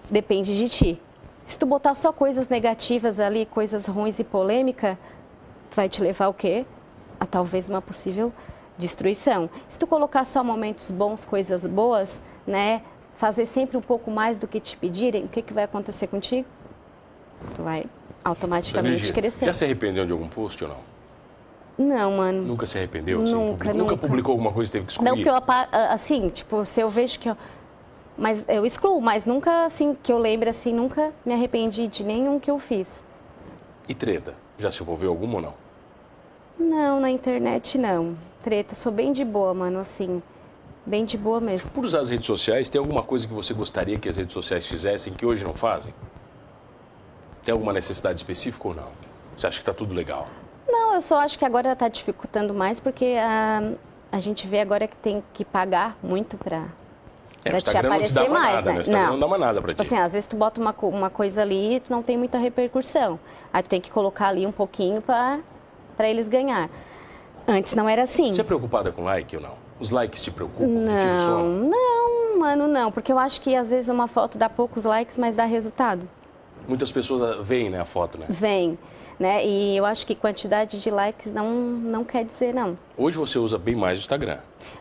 Depende 0.10 0.56
de 0.56 0.69
ti. 0.69 1.02
Se 1.45 1.60
tu 1.60 1.65
botar 1.65 1.95
só 1.95 2.13
coisas 2.13 2.47
negativas 2.47 3.19
ali, 3.19 3.45
coisas 3.45 3.88
ruins 3.88 4.19
e 4.19 4.23
polêmica, 4.23 4.97
vai 5.76 5.89
te 5.89 6.02
levar 6.02 6.28
o 6.28 6.34
quê? 6.34 6.65
A 7.19 7.26
talvez 7.26 7.67
uma 7.67 7.82
possível 7.82 8.32
destruição. 8.78 9.49
Se 9.67 9.78
tu 9.78 9.86
colocar 9.86 10.26
só 10.26 10.43
momentos 10.43 10.89
bons, 10.91 11.26
coisas 11.26 11.65
boas, 11.67 12.21
né? 12.47 12.82
Fazer 13.15 13.45
sempre 13.45 13.78
um 13.78 13.82
pouco 13.82 14.10
mais 14.10 14.38
do 14.38 14.47
que 14.47 14.60
te 14.60 14.76
pedirem, 14.78 15.26
o 15.26 15.28
que, 15.28 15.41
que 15.41 15.54
vai 15.54 15.63
acontecer 15.63 16.08
contigo? 16.08 16.47
Tu 17.54 17.62
vai 17.62 17.86
automaticamente 18.23 19.12
crescer. 19.12 19.45
Já 19.45 19.54
se 19.54 19.63
arrependeu 19.63 20.06
de 20.06 20.12
algum 20.12 20.28
post 20.28 20.63
ou 20.63 20.69
não? 20.69 20.92
Não, 21.77 22.12
mano. 22.17 22.41
Nunca 22.43 22.65
se 22.65 22.77
arrependeu? 22.77 23.23
assim? 23.23 23.33
Nunca, 23.33 23.51
Publicou- 23.51 23.73
nunca 23.77 23.91
nunca. 23.95 24.07
publicou 24.07 24.31
alguma 24.33 24.51
coisa 24.51 24.69
e 24.69 24.71
teve 24.71 24.86
que 24.86 24.91
excluir? 24.91 25.09
Não 25.09 25.17
que 25.17 25.27
eu 25.29 25.36
assim, 25.89 26.29
tipo, 26.29 26.63
se 26.65 26.79
eu 26.81 26.89
vejo 26.89 27.19
que 27.19 27.29
eu 27.29 27.38
mas 28.15 28.45
eu 28.47 28.63
excluo, 28.63 29.01
mas 29.01 29.25
nunca 29.25 29.65
assim 29.65 29.97
que 30.01 30.12
eu 30.13 30.19
lembre 30.19 30.47
assim, 30.49 30.71
nunca 30.71 31.12
me 31.25 31.33
arrependi 31.33 31.88
de 31.88 32.03
nenhum 32.03 32.39
que 32.39 32.51
eu 32.51 32.59
fiz. 32.59 32.88
E 33.89 33.95
treta? 33.95 34.36
Já 34.59 34.71
se 34.71 34.83
envolveu 34.83 35.09
alguma 35.09 35.36
ou 35.36 35.41
não? 35.41 35.53
Não, 36.59 36.99
na 36.99 37.09
internet 37.09 37.75
não. 37.79 38.15
Treta, 38.43 38.75
sou 38.75 38.91
bem 38.91 39.12
de 39.12 39.25
boa, 39.25 39.51
mano, 39.55 39.79
assim, 39.79 40.21
bem 40.86 41.05
de 41.05 41.17
boa 41.17 41.39
mesmo. 41.41 41.71
Por 41.71 41.83
usar 41.83 42.01
as 42.01 42.09
redes 42.09 42.27
sociais, 42.27 42.69
tem 42.69 42.77
alguma 42.77 43.01
coisa 43.01 43.27
que 43.27 43.33
você 43.33 43.51
gostaria 43.51 43.97
que 43.97 44.07
as 44.07 44.15
redes 44.15 44.33
sociais 44.33 44.67
fizessem 44.67 45.12
que 45.13 45.25
hoje 45.25 45.43
não 45.43 45.53
fazem? 45.55 45.91
Tem 47.43 47.51
alguma 47.51 47.73
necessidade 47.73 48.19
específica 48.19 48.67
ou 48.67 48.75
não? 48.75 48.89
Você 49.36 49.47
acha 49.47 49.57
que 49.57 49.63
está 49.63 49.73
tudo 49.73 49.91
legal? 49.93 50.27
Não, 50.93 50.97
eu 50.99 51.01
só 51.01 51.19
acho 51.21 51.39
que 51.39 51.43
agora 51.43 51.75
tá 51.75 51.88
dificultando 51.88 52.53
mais 52.53 52.79
porque 52.79 53.15
a, 53.19 53.71
a 54.12 54.19
gente 54.19 54.45
vê 54.45 54.60
agora 54.60 54.88
que 54.88 54.95
tem 54.95 55.23
que 55.34 55.43
pagar 55.43 55.97
muito 56.03 56.38
pra, 56.38 56.65
É, 57.43 57.49
pra 57.49 57.60
te 57.60 57.63
Instagram 57.63 57.89
não 57.89 57.97
te 58.03 58.12
aparecer 58.12 58.29
mais 58.29 58.53
nada, 58.53 58.62
né? 58.62 58.71
né? 58.73 58.77
O 58.77 58.82
Instagram 58.82 59.10
não 59.10 59.19
dá 59.19 59.27
mais 59.27 59.41
nada 59.41 59.60
pra 59.62 59.69
Tipo 59.71 59.82
ti. 59.84 59.88
assim, 59.88 59.97
às 59.97 60.13
vezes 60.13 60.27
tu 60.27 60.36
bota 60.36 60.62
uma, 60.62 60.75
uma 60.84 61.10
coisa 61.10 61.41
ali 61.41 61.77
e 61.77 61.79
tu 61.79 61.91
não 61.91 62.03
tem 62.03 62.15
muita 62.15 62.38
repercussão. 62.38 63.19
Aí 63.51 63.63
tu 63.63 63.69
tem 63.69 63.82
que 63.82 63.89
colocar 63.89 64.27
ali 64.27 64.45
um 64.45 64.51
pouquinho 64.51 65.01
pra 65.01 65.39
eles 66.01 66.27
ganhar. 66.27 66.69
Antes 67.47 67.73
não 67.73 67.89
era 67.89 68.03
assim. 68.03 68.32
Você 68.32 68.41
é 68.41 68.43
preocupada 68.43 68.91
com 68.91 69.03
like 69.03 69.36
ou 69.36 69.41
não? 69.41 69.56
Os 69.79 69.89
likes 69.89 70.21
te 70.21 70.29
preocupam? 70.29 70.67
Te 70.67 71.06
Não, 71.08 71.19
sono? 71.19 71.69
não, 71.71 72.39
mano, 72.39 72.67
não. 72.67 72.91
Porque 72.91 73.12
eu 73.12 73.17
acho 73.17 73.41
que 73.41 73.56
às 73.56 73.71
vezes 73.71 73.89
uma 73.89 74.08
foto 74.08 74.38
dá 74.38 74.47
poucos 74.47 74.86
likes, 74.86 75.17
mas 75.17 75.34
dá 75.34 75.43
resultado. 75.45 76.08
Muitas 76.67 76.91
pessoas 76.91 77.21
ah, 77.21 77.41
veem 77.41 77.69
né, 77.69 77.80
a 77.80 77.86
foto, 77.86 78.17
né? 78.17 78.26
Vem, 78.30 78.78
né? 79.19 79.45
E 79.45 79.78
eu 79.78 79.86
acho 79.86 80.06
que 80.06 80.15
quantidade 80.15 80.80
de 80.80 80.89
likes 80.89 81.32
não, 81.32 81.52
não 81.52 82.04
quer 82.04 82.23
dizer 82.23 82.54
não. 82.54 82.78
Hoje 82.97 83.17
você 83.17 83.38
usa 83.38 83.58
bem 83.58 83.76
mais 83.76 83.99
o 83.99 84.02
Instagram. 84.02 84.39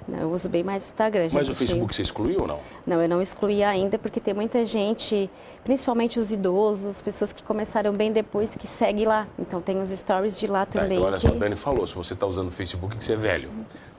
Não, 0.08 0.18
Eu 0.20 0.30
uso 0.30 0.48
bem 0.48 0.62
mais 0.62 0.84
o 0.84 0.86
Instagram. 0.86 1.28
Mas 1.32 1.48
o 1.48 1.54
Facebook 1.54 1.94
você 1.94 2.02
excluiu 2.02 2.40
ou 2.42 2.46
não? 2.48 2.60
Não, 2.86 3.00
eu 3.02 3.08
não 3.08 3.22
excluí 3.22 3.62
ainda 3.62 3.98
porque 3.98 4.20
tem 4.20 4.34
muita 4.34 4.64
gente, 4.64 5.30
principalmente 5.64 6.18
os 6.18 6.30
idosos, 6.32 6.86
as 6.86 7.02
pessoas 7.02 7.32
que 7.32 7.42
começaram 7.42 7.92
bem 7.92 8.12
depois, 8.12 8.50
que 8.50 8.66
segue 8.66 9.04
lá. 9.04 9.26
Então 9.38 9.60
tem 9.60 9.80
os 9.80 9.90
stories 9.90 10.38
de 10.38 10.46
lá 10.46 10.66
Tá, 10.66 10.80
também. 10.80 10.98
então 10.98 11.06
olha 11.08 11.18
que- 11.18 11.28
só, 11.28 11.34
a 11.34 11.36
Dani 11.38 11.56
falou, 11.56 11.86
se 11.86 11.94
você 11.94 12.14
está 12.14 12.26
usando 12.26 12.48
o 12.48 12.52
Facebook, 12.52 12.96
que 12.96 13.04
você 13.04 13.12
é 13.12 13.16
velho. 13.16 13.50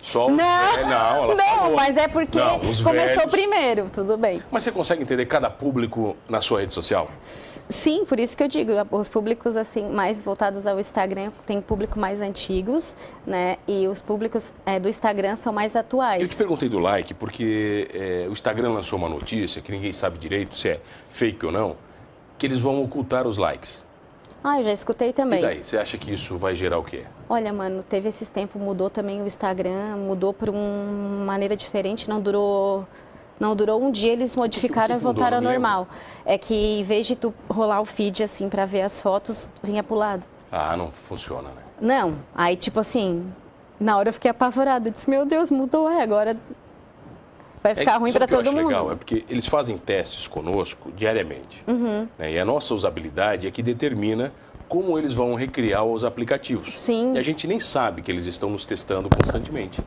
Só 0.02 0.30
Não, 0.30 0.36
velhos- 0.38 0.90
não, 0.90 1.24
ela 1.24 1.36
não, 1.36 1.46
falou. 1.58 1.76
mas 1.76 1.96
é 1.96 2.08
porque 2.10 2.38
Não, 2.38 2.60
começou 2.60 2.92
velhos- 2.92 3.26
primeiro, 3.32 3.90
tudo 3.90 4.18
bem. 4.18 4.42
Mas 4.52 4.64
você 4.64 4.72
consegue 4.72 5.02
entender 5.04 5.26
cada 5.28 5.50
público 5.50 6.18
na 6.28 6.42
sua 6.42 6.60
rede 6.60 6.74
social? 6.74 7.10
Sim, 7.70 8.04
por 8.04 8.20
isso 8.20 8.36
que 8.36 8.44
eu 8.44 8.48
digo, 8.50 8.74
os 8.92 9.08
públicos 9.08 9.56
assim 9.56 9.88
mais 9.90 10.22
voltados 10.22 10.68
ao 10.68 10.78
Instagram 10.78 11.32
tem 11.46 11.62
público 11.62 11.98
mais 11.98 12.20
antigos, 12.20 12.94
né? 13.26 13.56
E 13.66 13.88
os 13.88 14.02
públicos 14.02 14.54
é, 14.66 14.78
do 14.82 14.90
Instagram 14.90 15.38
são 15.38 15.54
mais 15.54 15.73
atuais. 15.76 16.22
Eu 16.22 16.28
te 16.28 16.36
perguntei 16.36 16.70
do 16.70 16.80
like 16.80 17.14
porque 17.14 17.88
é, 17.94 18.26
o 18.28 18.32
Instagram 18.32 18.72
lançou 18.72 18.98
uma 18.98 19.10
notícia 19.10 19.62
que 19.62 19.72
ninguém 19.72 19.94
sabe 19.94 20.18
direito 20.18 20.56
se 20.56 20.70
é 20.70 20.82
fake 21.10 21.46
ou 21.46 21.52
não, 21.52 21.76
que 22.38 22.46
eles 22.46 22.60
vão 22.60 22.84
ocultar 22.84 23.28
os 23.28 23.38
likes. 23.38 23.86
Ah, 24.44 24.60
eu 24.60 24.66
já 24.66 24.74
escutei 24.74 25.14
também. 25.14 25.40
E 25.40 25.42
daí, 25.42 25.64
você 25.64 25.78
acha 25.78 25.98
que 25.98 26.12
isso 26.12 26.38
vai 26.38 26.54
gerar 26.54 26.78
o 26.78 26.84
quê? 26.84 27.06
Olha, 27.30 27.54
mano, 27.54 27.82
teve 27.82 28.10
esses 28.10 28.30
tempos, 28.30 28.62
mudou 28.62 28.90
também 28.90 29.22
o 29.22 29.26
Instagram, 29.26 29.96
mudou 29.96 30.34
por 30.34 30.50
uma 30.50 31.26
maneira 31.26 31.56
diferente, 31.56 32.10
não 32.10 32.20
durou. 32.20 32.86
Não 33.40 33.56
durou 33.56 33.82
um 33.82 33.92
dia, 33.92 34.12
eles 34.14 34.36
modificaram 34.36 34.96
e 34.96 35.00
voltaram 35.00 35.38
ao 35.38 35.44
normal. 35.44 35.88
É 36.24 36.38
que 36.38 36.54
em 36.54 36.84
vez 36.84 37.08
de 37.08 37.16
tu 37.16 37.34
rolar 37.50 37.82
o 37.82 37.86
feed 37.86 38.24
assim 38.24 38.48
pra 38.48 38.66
ver 38.66 38.82
as 38.84 39.02
fotos, 39.02 39.50
vinha 39.62 39.82
pro 39.82 39.96
lado. 39.96 40.24
Ah, 40.52 40.78
não 40.78 40.92
funciona, 40.92 41.50
né? 41.50 41.64
Não, 41.82 42.20
aí 42.36 42.56
tipo 42.56 42.80
assim, 42.80 43.26
na 43.84 43.98
hora 43.98 44.10
eu 44.10 44.14
fiquei 44.14 44.32
apavorada, 44.32 44.88
eu 44.88 44.92
disse, 44.92 45.10
meu 45.10 45.26
Deus, 45.26 45.52
mudou, 45.52 45.90
é, 45.90 46.02
agora 46.02 46.38
vai 47.62 47.76
ficar 47.76 47.94
É, 47.94 47.98
ruim 47.98 48.12
eu 48.14 48.28
todo 48.28 48.42
acho 48.42 48.52
mundo. 48.54 48.68
legal? 48.68 48.92
É 48.92 48.96
porque 48.96 49.24
eles 49.30 49.48
fazem 49.48 49.78
testes 49.78 50.28
conosco 50.28 50.92
diariamente. 50.92 51.64
Uhum. 51.68 52.08
né? 52.18 52.32
E 52.34 52.40
a 52.40 52.46
nossa 52.46 52.74
usabilidade 52.74 53.48
é 53.48 53.52
que 53.52 53.62
determina 53.62 54.32
como 54.68 54.98
eles 54.98 55.14
vão 55.14 55.36
recriar 55.36 55.84
os 55.86 56.04
aplicativos. 56.04 56.78
Sim. 56.78 57.14
E 57.14 57.20
a 57.20 57.22
gente 57.22 57.48
nem 57.48 57.60
sabe 57.60 58.02
que 58.02 58.12
eles 58.12 58.26
estão 58.26 58.50
nos 58.50 58.66
testando 58.66 59.08
constantemente. 59.10 59.82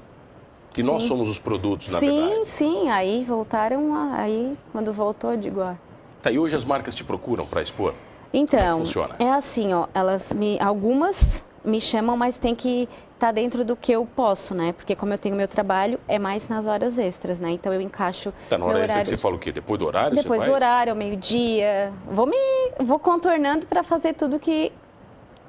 Que 0.73 0.83
nós 0.83 1.03
Sim. 1.03 1.09
somos 1.09 1.29
os 1.29 1.39
produtos, 1.39 1.91
na 1.91 1.99
sim, 1.99 2.21
verdade. 2.21 2.45
sim, 2.47 2.91
aí 2.91 3.25
voltaram, 3.25 3.95
a- 3.95 4.17
aí 4.21 4.57
quando 4.73 4.93
voltou, 4.93 5.33
eu 5.33 5.37
digo, 5.39 5.61
ó, 5.61 5.73
Tá, 6.23 6.31
e 6.31 6.39
hoje 6.39 6.55
as 6.55 6.65
marcas 6.65 6.95
te 6.95 7.03
procuram 7.03 7.47
para 7.47 7.63
expor? 7.63 7.95
Então, 8.33 8.81
funciona? 8.81 9.15
é 9.19 9.31
assim, 9.31 9.73
ó, 9.73 9.87
elas 9.95 10.33
me 10.33 10.59
algumas 10.61 11.43
me 11.65 11.81
chamam, 11.81 12.17
mas 12.17 12.37
tem 12.37 12.55
que 12.55 12.89
tá 13.19 13.33
dentro 13.33 13.65
do 13.65 13.75
que 13.77 13.93
eu 13.93 14.07
posso, 14.07 14.55
né? 14.55 14.73
Porque 14.73 14.95
como 14.95 15.13
eu 15.13 15.19
tenho 15.19 15.35
meu 15.37 15.49
trabalho, 15.49 15.99
é 16.07 16.19
mais 16.19 16.49
nas 16.49 16.67
horas 16.67 16.99
extras, 16.99 17.41
né? 17.41 17.51
Então 17.51 17.73
eu 17.73 17.81
encaixo. 17.81 18.33
Tá 18.49 18.59
na 18.59 18.65
hora 18.67 18.85
extra 18.85 19.03
que 19.03 19.09
você 19.09 19.17
fala 19.17 19.37
o 19.37 19.39
quê? 19.39 19.53
Depois 19.53 19.79
do 19.79 19.87
horário? 19.87 20.17
Depois 20.17 20.45
do 20.45 20.53
horário, 20.53 20.93
ao 20.93 20.97
meio-dia. 20.97 21.93
Vou 22.11 22.27
me. 22.27 22.37
vou 22.81 22.99
contornando 22.99 23.67
para 23.67 23.83
fazer 23.83 24.15
tudo 24.15 24.39
que 24.39 24.73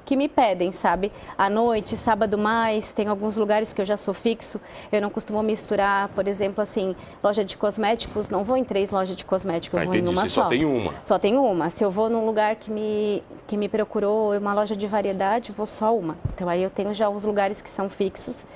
que 0.08 0.16
me 0.16 0.26
pedem, 0.26 0.72
sabe? 0.72 1.12
À 1.36 1.50
noite, 1.50 1.94
sábado 1.94 2.38
mais, 2.38 2.92
tem 2.92 3.08
alguns 3.08 3.36
lugares 3.36 3.74
que 3.74 3.82
eu 3.82 3.84
já 3.84 3.94
sou 3.94 4.14
fixo, 4.14 4.58
eu 4.90 5.02
não 5.02 5.10
costumo 5.10 5.42
misturar, 5.42 6.08
por 6.14 6.26
exemplo, 6.26 6.62
assim, 6.62 6.96
loja 7.22 7.44
de 7.44 7.58
cosméticos, 7.58 8.30
não 8.30 8.42
vou 8.42 8.56
em 8.56 8.64
três 8.64 8.90
lojas 8.90 9.14
de 9.14 9.26
cosméticos, 9.26 9.78
ah, 9.78 9.84
vou 9.84 9.94
entendi. 9.94 10.10
em 10.10 10.14
uma 10.14 10.22
Você 10.22 10.30
só. 10.30 10.44
só 10.44 10.48
tem 10.48 10.64
uma? 10.64 10.94
Só 11.04 11.18
tem 11.18 11.36
uma. 11.36 11.68
Se 11.68 11.84
eu 11.84 11.90
vou 11.90 12.08
num 12.08 12.24
lugar 12.24 12.56
que 12.56 12.70
me, 12.70 13.22
que 13.46 13.54
me 13.54 13.68
procurou, 13.68 14.34
uma 14.34 14.54
loja 14.54 14.74
de 14.74 14.86
variedade, 14.86 15.52
vou 15.52 15.66
só 15.66 15.94
uma. 15.94 16.16
Então 16.34 16.48
aí 16.48 16.62
eu 16.62 16.70
tenho 16.70 16.94
já 16.94 17.10
os 17.10 17.26
lugares 17.26 17.60
que 17.60 17.68
são 17.68 17.90
fixos. 17.90 18.46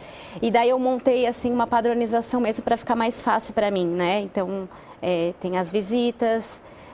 E 0.41 0.51
daí 0.51 0.71
eu 0.71 0.79
montei, 0.79 1.27
assim, 1.27 1.53
uma 1.53 1.67
padronização 1.67 2.41
mesmo 2.41 2.65
para 2.65 2.79
ficar 2.79 2.97
mais 2.97 3.21
fácil 3.21 3.53
para 3.53 3.71
mim, 3.71 3.85
né? 3.87 4.23
Então, 4.23 4.67
é, 5.03 5.35
tem 5.39 5.59
as 5.59 5.69
visitas, 5.69 6.49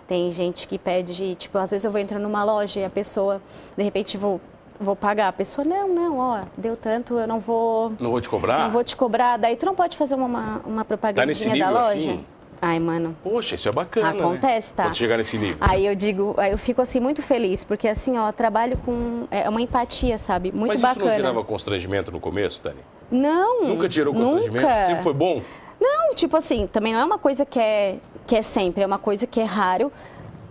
tem 0.09 0.31
gente 0.31 0.67
que 0.67 0.79
pede, 0.79 1.35
tipo, 1.35 1.59
às 1.59 1.71
vezes 1.71 1.85
eu 1.85 1.91
vou 1.91 2.01
entrar 2.01 2.19
numa 2.19 2.43
loja 2.43 2.81
e 2.81 2.85
a 2.85 2.91
pessoa, 2.91 3.43
de 3.77 3.85
repente, 3.85 4.17
vou 4.17 4.41
vou 4.81 4.97
pagar. 4.97 5.29
A 5.29 5.33
pessoa, 5.33 5.65
não, 5.65 5.89
não, 5.89 6.19
ó, 6.19 6.41
deu 6.57 6.77
tanto, 6.77 7.19
eu 7.19 7.27
não 7.27 7.39
vou. 7.39 7.93
Não 7.99 8.11
vou 8.11 8.21
te 8.21 8.29
cobrar? 8.29 8.61
Não 8.61 8.71
vou 8.71 8.85
te 8.85 8.97
cobrar. 8.97 9.37
Daí 9.37 9.57
tu 9.57 9.67
não 9.67 9.75
pode 9.75 9.97
fazer 9.97 10.15
uma, 10.15 10.63
uma 10.65 10.85
propagandinha 10.85 11.59
tá 11.59 11.73
da 11.73 11.83
loja? 11.83 11.99
Assim? 11.99 12.25
Ai, 12.61 12.79
mano. 12.79 13.17
Poxa, 13.23 13.55
isso 13.55 13.69
é 13.69 13.73
bacana. 13.73 14.13
Né? 14.13 14.21
Acontece, 14.21 14.69
né? 14.69 14.73
tá? 14.77 14.83
Quando 14.85 14.97
chegar 14.97 15.17
nesse 15.17 15.37
nível. 15.39 15.59
Aí 15.61 15.87
eu 15.87 15.95
digo, 15.95 16.35
aí 16.39 16.53
eu 16.53 16.59
fico 16.59 16.81
assim 16.81 17.01
muito 17.01 17.23
feliz, 17.23 17.65
porque 17.65 17.87
assim, 17.87 18.17
ó, 18.19 18.33
trabalho 18.33 18.77
com. 18.79 19.27
É 19.31 19.49
uma 19.49 19.61
empatia, 19.61 20.19
sabe? 20.19 20.51
Muito 20.51 20.69
Mas 20.73 20.81
bacana. 20.81 21.05
Mas 21.05 21.15
isso 21.15 21.23
não 21.23 21.29
gerava 21.29 21.45
constrangimento 21.45 22.11
no 22.11 22.21
começo, 22.21 22.63
Dani? 22.63 22.81
Não. 23.11 23.65
Nunca 23.65 23.89
tirou 23.89 24.15
constrangimento? 24.15 24.67
Nunca. 24.67 24.85
Sempre 24.87 25.03
foi 25.03 25.15
bom? 25.15 25.43
Não, 25.81 26.15
tipo 26.15 26.37
assim, 26.37 26.67
também 26.67 26.93
não 26.93 27.01
é 27.01 27.05
uma 27.05 27.19
coisa 27.19 27.47
que 27.47 27.59
é, 27.59 27.99
que 28.27 28.37
é 28.37 28.43
sempre, 28.43 28.83
é 28.83 28.87
uma 28.87 28.99
coisa 28.99 29.27
que 29.27 29.41
é 29.41 29.45
raro 29.45 29.93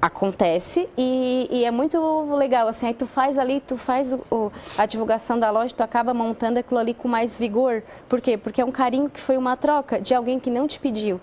acontece 0.02 0.88
e, 0.98 1.48
e, 1.52 1.66
é 1.66 1.72
muito 1.72 2.00
legal 2.36 2.68
assim 2.68 2.86
aí 2.86 2.94
tu 2.94 3.08
faz 3.08 3.38
ali 3.38 3.60
tu 3.60 3.78
faz 3.78 4.14
o, 4.14 4.20
o, 4.30 4.52
a 4.78 4.86
divulgação 4.86 5.40
da 5.40 5.50
loja 5.50 5.74
tu 5.76 5.82
acaba 5.82 6.14
montando 6.14 6.60
aquilo 6.60 6.80
ali 6.80 6.94
com 6.94 7.08
mais 7.08 7.38
vigor. 7.38 7.82
Por 8.08 8.22
quê? 8.22 8.38
Porque 8.38 8.62
é 8.62 8.66
um 8.66 8.72
carinho 8.72 9.10
que 9.10 9.20
foi 9.20 9.38
uma 9.38 9.58
troca 9.58 10.00
de 10.00 10.14
alguém 10.14 10.40
que 10.40 10.50
não 10.50 10.68
te 10.68 10.80
pediu. 10.80 11.20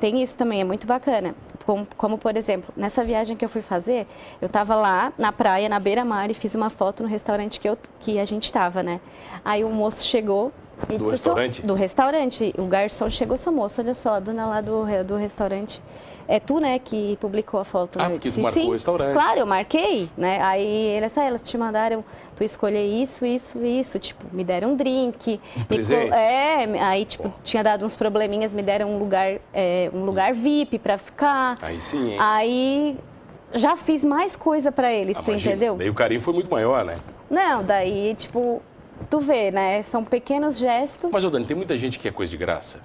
Tem 0.00 0.22
isso 0.22 0.36
também 0.36 0.60
é 0.60 0.64
muito 0.64 0.86
bacana. 0.86 1.34
Como, 1.66 1.86
como 1.98 2.16
por 2.16 2.34
exemplo 2.34 2.72
nessa 2.74 3.04
viagem 3.04 3.36
que 3.36 3.44
eu 3.44 3.48
fui 3.48 3.60
fazer 3.60 4.06
eu 4.40 4.46
estava 4.46 4.74
lá 4.74 5.12
na 5.18 5.30
praia 5.30 5.68
na 5.68 5.78
beira 5.78 6.02
mar 6.02 6.30
e 6.30 6.34
fiz 6.34 6.54
uma 6.54 6.70
foto 6.70 7.02
no 7.02 7.08
restaurante 7.08 7.60
que 7.60 7.68
eu 7.68 7.76
que 8.00 8.18
a 8.18 8.24
gente 8.24 8.44
estava 8.44 8.82
né? 8.82 9.02
Aí 9.44 9.64
o 9.64 9.68
moço 9.68 10.02
chegou 10.04 10.50
do 10.86 10.98
disse, 10.98 11.10
restaurante 11.10 11.62
do 11.62 11.74
restaurante 11.74 12.54
o 12.56 12.66
garçom 12.66 13.10
chegou 13.10 13.36
seu 13.36 13.52
moço 13.52 13.80
olha 13.80 13.94
só 13.94 14.14
a 14.14 14.20
dona 14.20 14.46
lá 14.46 14.60
do 14.60 14.84
do 15.04 15.16
restaurante 15.16 15.82
é 16.28 16.38
tu, 16.38 16.60
né, 16.60 16.78
que 16.78 17.16
publicou 17.22 17.58
a 17.58 17.64
foto. 17.64 17.98
Ah, 17.98 18.10
porque 18.10 18.30
tu 18.30 18.40
marcou 18.40 18.62
sim. 18.62 18.68
o 18.68 18.72
restaurante. 18.72 19.14
Claro, 19.14 19.40
eu 19.40 19.46
marquei, 19.46 20.10
né? 20.16 20.42
Aí 20.42 20.66
eles, 20.66 21.16
ah, 21.16 21.24
elas 21.24 21.42
te 21.42 21.56
mandaram 21.56 22.04
tu 22.36 22.44
escolher 22.44 22.84
isso, 22.84 23.24
isso, 23.24 23.58
isso. 23.64 23.98
Tipo, 23.98 24.26
me 24.30 24.44
deram 24.44 24.72
um 24.72 24.76
drink. 24.76 25.40
presente? 25.66 26.12
É, 26.12 26.64
aí, 26.82 27.06
tipo, 27.06 27.32
tinha 27.42 27.64
dado 27.64 27.84
uns 27.86 27.96
probleminhas, 27.96 28.52
me 28.52 28.62
deram 28.62 28.94
um 28.94 28.98
lugar, 28.98 29.38
é, 29.54 29.90
um 29.94 30.04
lugar 30.04 30.34
VIP 30.34 30.78
para 30.78 30.98
ficar. 30.98 31.56
Aí 31.62 31.80
sim, 31.80 32.12
hein? 32.12 32.18
Aí 32.20 32.98
já 33.54 33.74
fiz 33.74 34.04
mais 34.04 34.36
coisa 34.36 34.70
para 34.70 34.92
eles, 34.92 35.16
ah, 35.18 35.22
tu 35.22 35.30
imagina. 35.30 35.54
entendeu? 35.54 35.76
Daí 35.76 35.88
o 35.88 35.94
carinho 35.94 36.20
foi 36.20 36.34
muito 36.34 36.50
maior, 36.50 36.84
né? 36.84 36.94
Não, 37.30 37.64
daí, 37.64 38.14
tipo, 38.14 38.62
tu 39.08 39.18
vê, 39.18 39.50
né? 39.50 39.82
São 39.82 40.04
pequenos 40.04 40.58
gestos. 40.58 41.10
Mas, 41.12 41.24
ô 41.24 41.30
Dani, 41.30 41.46
tem 41.46 41.56
muita 41.56 41.76
gente 41.76 41.98
que 41.98 42.04
quer 42.04 42.12
coisa 42.12 42.30
de 42.30 42.36
graça 42.36 42.80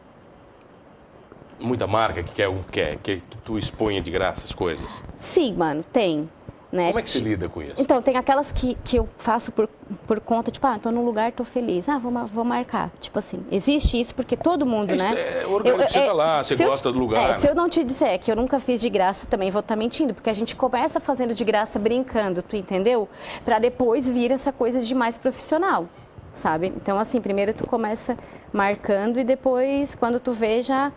muita 1.63 1.87
marca 1.87 2.21
que 2.21 2.33
quer, 2.33 2.51
quer 2.71 2.97
que, 2.97 3.15
que 3.21 3.37
tu 3.39 3.57
exponha 3.57 4.01
de 4.01 4.11
graça 4.11 4.45
as 4.45 4.53
coisas? 4.53 4.89
Sim, 5.17 5.53
mano, 5.53 5.83
tem. 5.91 6.29
Né? 6.71 6.87
Como 6.87 6.97
é 6.97 7.03
que 7.03 7.09
se 7.11 7.19
lida 7.19 7.47
com 7.47 7.61
isso? 7.61 7.75
Então, 7.77 8.01
tem 8.01 8.17
aquelas 8.17 8.51
que, 8.51 8.75
que 8.83 8.97
eu 8.97 9.07
faço 9.19 9.51
por, 9.51 9.69
por 10.07 10.19
conta, 10.19 10.49
tipo, 10.49 10.65
ah, 10.65 10.79
tô 10.79 10.89
num 10.89 11.05
lugar, 11.05 11.31
tô 11.31 11.43
feliz. 11.43 11.87
Ah, 11.87 11.99
vou, 11.99 12.11
vou 12.25 12.43
marcar. 12.43 12.89
Tipo 12.99 13.19
assim, 13.19 13.45
existe 13.51 13.99
isso 13.99 14.15
porque 14.15 14.35
todo 14.35 14.65
mundo, 14.65 14.89
é, 14.89 14.95
né? 14.95 15.41
É 15.43 15.45
orgânico, 15.45 15.87
você 15.87 15.99
é, 15.99 16.05
tá 16.07 16.13
lá, 16.13 16.43
você 16.43 16.55
gosta 16.55 16.89
eu, 16.89 16.93
do 16.93 16.97
lugar. 16.97 17.29
É, 17.29 17.33
se 17.35 17.47
eu 17.47 17.53
não 17.53 17.69
te 17.69 17.83
disser 17.83 18.19
que 18.19 18.31
eu 18.31 18.35
nunca 18.35 18.59
fiz 18.59 18.81
de 18.81 18.89
graça, 18.89 19.27
também 19.27 19.51
vou 19.51 19.59
estar 19.59 19.75
tá 19.75 19.79
mentindo, 19.79 20.15
porque 20.15 20.31
a 20.31 20.33
gente 20.33 20.55
começa 20.55 20.99
fazendo 20.99 21.35
de 21.35 21.43
graça 21.43 21.77
brincando, 21.77 22.41
tu 22.41 22.55
entendeu? 22.55 23.07
Para 23.45 23.59
depois 23.59 24.09
vir 24.09 24.31
essa 24.31 24.51
coisa 24.51 24.81
de 24.81 24.95
mais 24.95 25.15
profissional, 25.15 25.87
sabe? 26.33 26.73
Então, 26.75 26.99
assim, 26.99 27.21
primeiro 27.21 27.53
tu 27.53 27.65
começa 27.67 28.17
marcando 28.51 29.19
e 29.19 29.23
depois, 29.23 29.95
quando 29.95 30.19
tu 30.19 30.31
vê, 30.33 30.61
já 30.61 30.91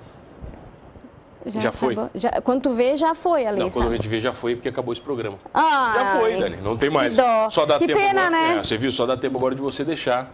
já, 1.47 1.61
já 1.61 1.73
foi? 1.73 1.97
Já, 2.15 2.41
quando 2.43 2.63
tu 2.63 2.71
vê, 2.73 2.97
já 2.97 3.15
foi 3.15 3.47
ali. 3.47 3.61
Não, 3.61 3.71
quando 3.71 3.85
sabe? 3.85 3.95
a 3.95 3.97
gente 3.99 4.09
vê, 4.09 4.19
já 4.19 4.33
foi 4.33 4.57
porque 4.57 4.69
acabou 4.69 4.93
esse 4.93 5.01
programa. 5.01 5.39
Ah, 5.55 5.93
já 5.95 6.19
foi, 6.19 6.37
Dani. 6.37 6.57
Não 6.57 6.77
tem 6.77 6.91
mais. 6.91 7.15
Que 7.15 7.23
dó. 7.23 7.49
Só 7.51 7.65
dá 7.65 7.79
que 7.79 7.87
tempo 7.87 8.01
pena, 8.01 8.27
agora. 8.27 8.31
né? 8.31 8.57
É, 8.59 8.65
você 8.65 8.77
viu? 8.77 8.91
Só 8.91 9.07
dá 9.07 9.17
tempo 9.17 9.39
agora 9.39 9.55
de 9.55 9.63
você 9.63 9.85
deixar 9.85 10.33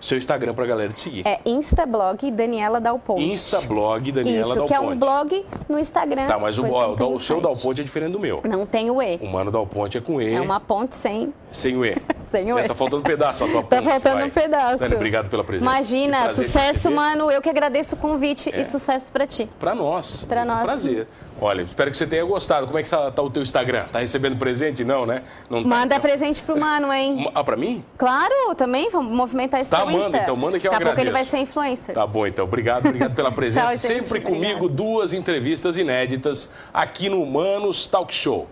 seu 0.00 0.16
Instagram 0.16 0.54
pra 0.54 0.64
galera 0.66 0.92
te 0.92 1.00
seguir. 1.00 1.26
É 1.26 1.40
Instablog 1.44 2.30
Daniela 2.30 2.80
Dalponte. 2.80 3.22
Instablog 3.22 4.12
Daniela 4.12 4.40
Isso, 4.40 4.48
Dalponte. 4.54 4.68
que 4.68 4.74
é 4.74 4.80
um 4.80 4.98
blog 4.98 5.46
no 5.68 5.78
Instagram. 5.78 6.26
Tá, 6.26 6.38
mas 6.38 6.58
o, 6.58 6.64
o, 6.64 7.14
o 7.14 7.20
seu 7.20 7.40
Dalponte 7.40 7.80
é 7.80 7.84
diferente 7.84 8.12
do 8.12 8.20
meu. 8.20 8.40
Não 8.48 8.64
tem 8.66 8.90
o 8.90 9.02
E. 9.02 9.16
O 9.16 9.26
Mano 9.26 9.50
Dalponte 9.50 9.98
é 9.98 10.00
com 10.00 10.20
E. 10.20 10.34
É 10.34 10.40
uma 10.40 10.60
ponte 10.60 10.94
sem... 10.94 11.32
Sem 11.50 11.76
o 11.76 11.84
E. 11.84 11.96
sem 12.34 12.52
o 12.52 12.58
é, 12.58 12.64
E. 12.64 12.68
Tá 12.68 12.74
faltando 12.74 13.02
um 13.02 13.04
pedaço 13.04 13.44
a 13.44 13.46
tua 13.48 13.62
tá 13.62 13.76
ponte. 13.76 13.84
Tá 13.84 13.90
faltando 13.90 14.16
vai. 14.16 14.26
um 14.26 14.30
pedaço. 14.30 14.78
Dani, 14.78 14.94
obrigado 14.96 15.30
pela 15.30 15.44
presença. 15.44 15.70
Imagina, 15.70 16.30
sucesso, 16.30 16.90
mano. 16.90 17.30
Eu 17.30 17.40
que 17.40 17.48
agradeço 17.48 17.94
o 17.94 17.98
convite 17.98 18.50
é. 18.52 18.60
e 18.60 18.64
sucesso 18.64 19.12
pra 19.12 19.26
ti. 19.26 19.48
Pra 19.60 19.74
nós. 19.74 20.24
Pra 20.24 20.44
nós. 20.44 20.64
Prazer. 20.64 21.06
Olha, 21.40 21.62
espero 21.62 21.90
que 21.90 21.96
você 21.96 22.06
tenha 22.06 22.24
gostado. 22.24 22.66
Como 22.66 22.78
é 22.78 22.82
que 22.82 22.90
tá 22.90 23.22
o 23.22 23.30
teu 23.30 23.42
Instagram? 23.42 23.84
Tá 23.92 23.98
recebendo 23.98 24.36
presente? 24.36 24.84
Não, 24.84 25.04
né? 25.04 25.22
Não 25.50 25.62
tá, 25.62 25.68
manda 25.68 25.94
então. 25.96 26.00
presente 26.00 26.42
pro 26.42 26.58
mano, 26.58 26.92
hein? 26.92 27.30
Ah, 27.34 27.42
pra 27.42 27.56
mim? 27.56 27.84
Claro, 27.98 28.54
também. 28.56 28.88
Vamos 28.90 29.12
movimentar 29.12 29.60
esse 29.60 29.68
Tá, 29.70 29.84
manda, 29.84 30.18
então. 30.18 30.36
Manda 30.36 30.58
que 30.58 30.66
eu. 30.66 30.70
Daqui 30.70 30.84
a 30.84 30.86
pouco 30.86 31.00
ele 31.00 31.10
vai 31.10 31.24
ser 31.24 31.38
influencer. 31.38 31.94
Tá 31.94 32.06
bom, 32.06 32.26
então. 32.26 32.44
Obrigado, 32.44 32.86
obrigado 32.86 33.14
pela 33.14 33.30
presença. 33.32 33.68
Tchau, 33.68 33.78
Sempre 33.78 34.20
comigo, 34.20 34.68
duas 34.68 35.12
entrevistas 35.12 35.76
inéditas 35.76 36.50
aqui 36.72 37.08
no 37.08 37.22
Humanos 37.22 37.86
Talk 37.86 38.14
Show. 38.14 38.48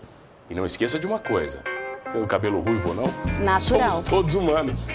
E 0.50 0.54
não 0.54 0.66
esqueça 0.66 0.98
de 0.98 1.06
uma 1.06 1.18
coisa. 1.18 1.60
Tem 2.12 2.22
o 2.22 2.26
cabelo 2.26 2.60
ruivo 2.60 2.90
ou 2.90 2.94
não? 2.94 3.04
Natural. 3.42 3.90
Somos 3.90 4.08
todos 4.08 4.34
humanos. 4.34 4.90